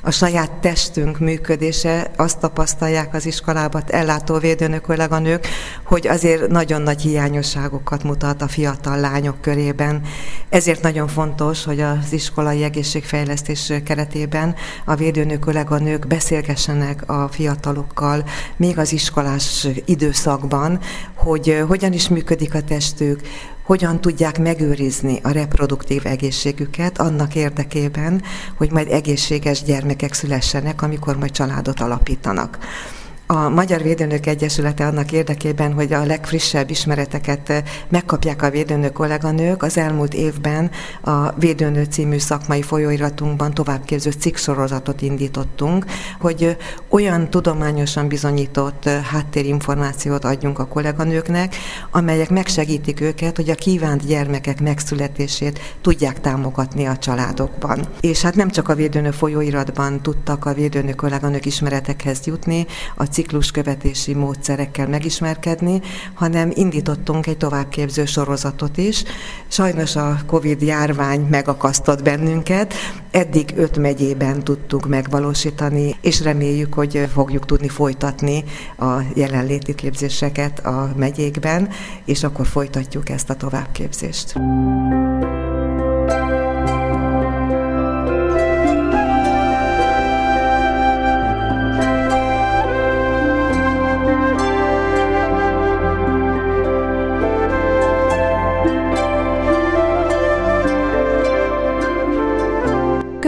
a 0.05 0.11
saját 0.11 0.51
testünk 0.51 1.19
működése, 1.19 2.11
azt 2.17 2.39
tapasztalják 2.39 3.13
az 3.13 3.25
iskolában 3.25 3.83
ellátó 3.87 4.37
védőnök, 4.37 4.87
a 4.87 5.19
nők, 5.19 5.47
hogy 5.83 6.07
azért 6.07 6.47
nagyon 6.47 6.81
nagy 6.81 7.01
hiányosságokat 7.01 8.03
mutat 8.03 8.41
a 8.41 8.47
fiatal 8.47 8.99
lányok 8.99 9.41
körében. 9.41 10.01
Ezért 10.49 10.81
nagyon 10.81 11.07
fontos, 11.07 11.63
hogy 11.63 11.79
az 11.79 12.13
iskolai 12.13 12.63
egészségfejlesztés 12.63 13.73
keretében 13.85 14.55
a 14.85 14.95
védőnök, 14.95 15.71
a 15.71 15.77
nők 15.77 16.07
beszélgessenek 16.07 17.09
a 17.09 17.27
fiatalokkal, 17.31 18.23
még 18.57 18.77
az 18.77 18.93
iskolás 18.93 19.67
időszakban, 20.45 20.79
hogy 21.15 21.63
hogyan 21.67 21.93
is 21.93 22.09
működik 22.09 22.53
a 22.53 22.63
testük, 22.63 23.21
hogyan 23.63 24.01
tudják 24.01 24.39
megőrizni 24.39 25.19
a 25.23 25.29
reproduktív 25.29 26.05
egészségüket 26.05 26.99
annak 26.99 27.35
érdekében, 27.35 28.21
hogy 28.57 28.71
majd 28.71 28.87
egészséges 28.91 29.63
gyermekek 29.63 30.13
szülessenek, 30.13 30.81
amikor 30.81 31.17
majd 31.17 31.31
családot 31.31 31.79
alapítanak. 31.79 32.57
A 33.27 33.49
Magyar 33.49 33.81
Védőnök 33.81 34.25
Egyesülete 34.25 34.85
annak 34.85 35.11
érdekében, 35.11 35.73
hogy 35.73 35.93
a 35.93 36.05
legfrissebb 36.05 36.69
ismereteket 36.69 37.49
eh, 37.49 37.63
megkapják 37.89 38.41
a 38.41 38.49
védőnök 38.49 38.93
kolléganők, 38.93 39.63
az 39.63 39.77
elmúlt 39.77 40.13
évben 40.13 40.71
a 41.01 41.31
Védőnő 41.31 41.83
című 41.83 42.17
szakmai 42.17 42.61
folyóiratunkban 42.61 43.53
továbbképző 43.53 44.11
cikksorozatot 44.11 45.01
indítottunk, 45.01 45.85
hogy 46.19 46.43
eh, 46.43 46.55
olyan 46.89 47.29
tudományosan 47.29 48.07
bizonyított 48.07 48.85
eh, 48.85 49.03
háttérinformációt 49.03 50.25
adjunk 50.25 50.59
a 50.59 50.67
kolléganőknek, 50.67 51.55
amelyek 51.91 52.29
megsegítik 52.29 53.01
őket, 53.01 53.35
hogy 53.35 53.49
a 53.49 53.55
kívánt 53.55 54.05
gyermekek 54.05 54.61
megszületését 54.61 55.59
tudják 55.81 56.21
támogatni 56.21 56.85
a 56.85 56.97
családokban. 56.97 57.87
És 58.01 58.21
hát 58.21 58.35
nem 58.35 58.49
csak 58.49 58.69
a 58.69 58.75
Védőnő 58.75 59.11
folyóiratban 59.11 60.01
tudtak 60.01 60.45
a 60.45 60.53
védőnő 60.53 60.93
kolléganők 60.93 61.45
ismeretekhez 61.45 62.19
jutni, 62.25 62.65
a 62.95 63.13
cikluskövetési 63.15 64.13
módszerekkel 64.13 64.87
megismerkedni, 64.87 65.81
hanem 66.13 66.51
indítottunk 66.53 67.27
egy 67.27 67.37
továbbképző 67.37 68.05
sorozatot 68.05 68.77
is. 68.77 69.03
Sajnos 69.47 69.95
a 69.95 70.17
Covid 70.25 70.61
járvány 70.61 71.21
megakasztott 71.21 72.03
bennünket, 72.03 72.73
eddig 73.11 73.53
öt 73.55 73.77
megyében 73.77 74.43
tudtuk 74.43 74.87
megvalósítani, 74.87 75.95
és 76.01 76.21
reméljük, 76.21 76.73
hogy 76.73 77.07
fogjuk 77.13 77.45
tudni 77.45 77.69
folytatni 77.69 78.43
a 78.77 79.01
jelenléti 79.13 79.75
képzéseket 79.75 80.65
a 80.65 80.93
megyékben, 80.95 81.69
és 82.05 82.23
akkor 82.23 82.47
folytatjuk 82.47 83.09
ezt 83.09 83.29
a 83.29 83.35
továbbképzést. 83.35 84.33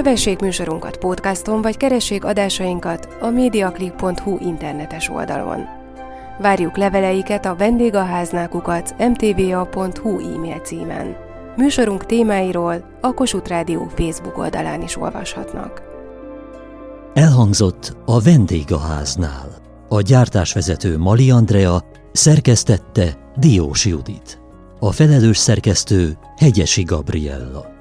Kövessék 0.07 0.39
műsorunkat 0.39 0.97
podcaston, 0.97 1.61
vagy 1.61 1.77
keressék 1.77 2.25
adásainkat 2.25 3.07
a 3.21 3.29
mediaclick.hu 3.29 4.37
internetes 4.41 5.09
oldalon. 5.09 5.65
Várjuk 6.39 6.77
leveleiket 6.77 7.45
a 7.45 7.55
vendégaháznákukat 7.55 8.95
mtva.hu 8.97 10.33
e-mail 10.35 10.59
címen. 10.59 11.15
Műsorunk 11.55 12.05
témáiról 12.05 12.97
a 13.01 13.13
Kossuth 13.13 13.49
Rádió 13.49 13.91
Facebook 13.95 14.37
oldalán 14.37 14.81
is 14.81 14.97
olvashatnak. 14.97 15.81
Elhangzott 17.13 17.97
a 18.05 18.21
vendégháznál. 18.21 19.55
A 19.89 20.01
gyártásvezető 20.01 20.97
Mali 20.97 21.31
Andrea 21.31 21.83
szerkesztette 22.11 23.17
Diós 23.35 23.85
Judit. 23.85 24.41
A 24.79 24.91
felelős 24.91 25.37
szerkesztő 25.37 26.17
Hegyesi 26.37 26.83
Gabriella. 26.83 27.76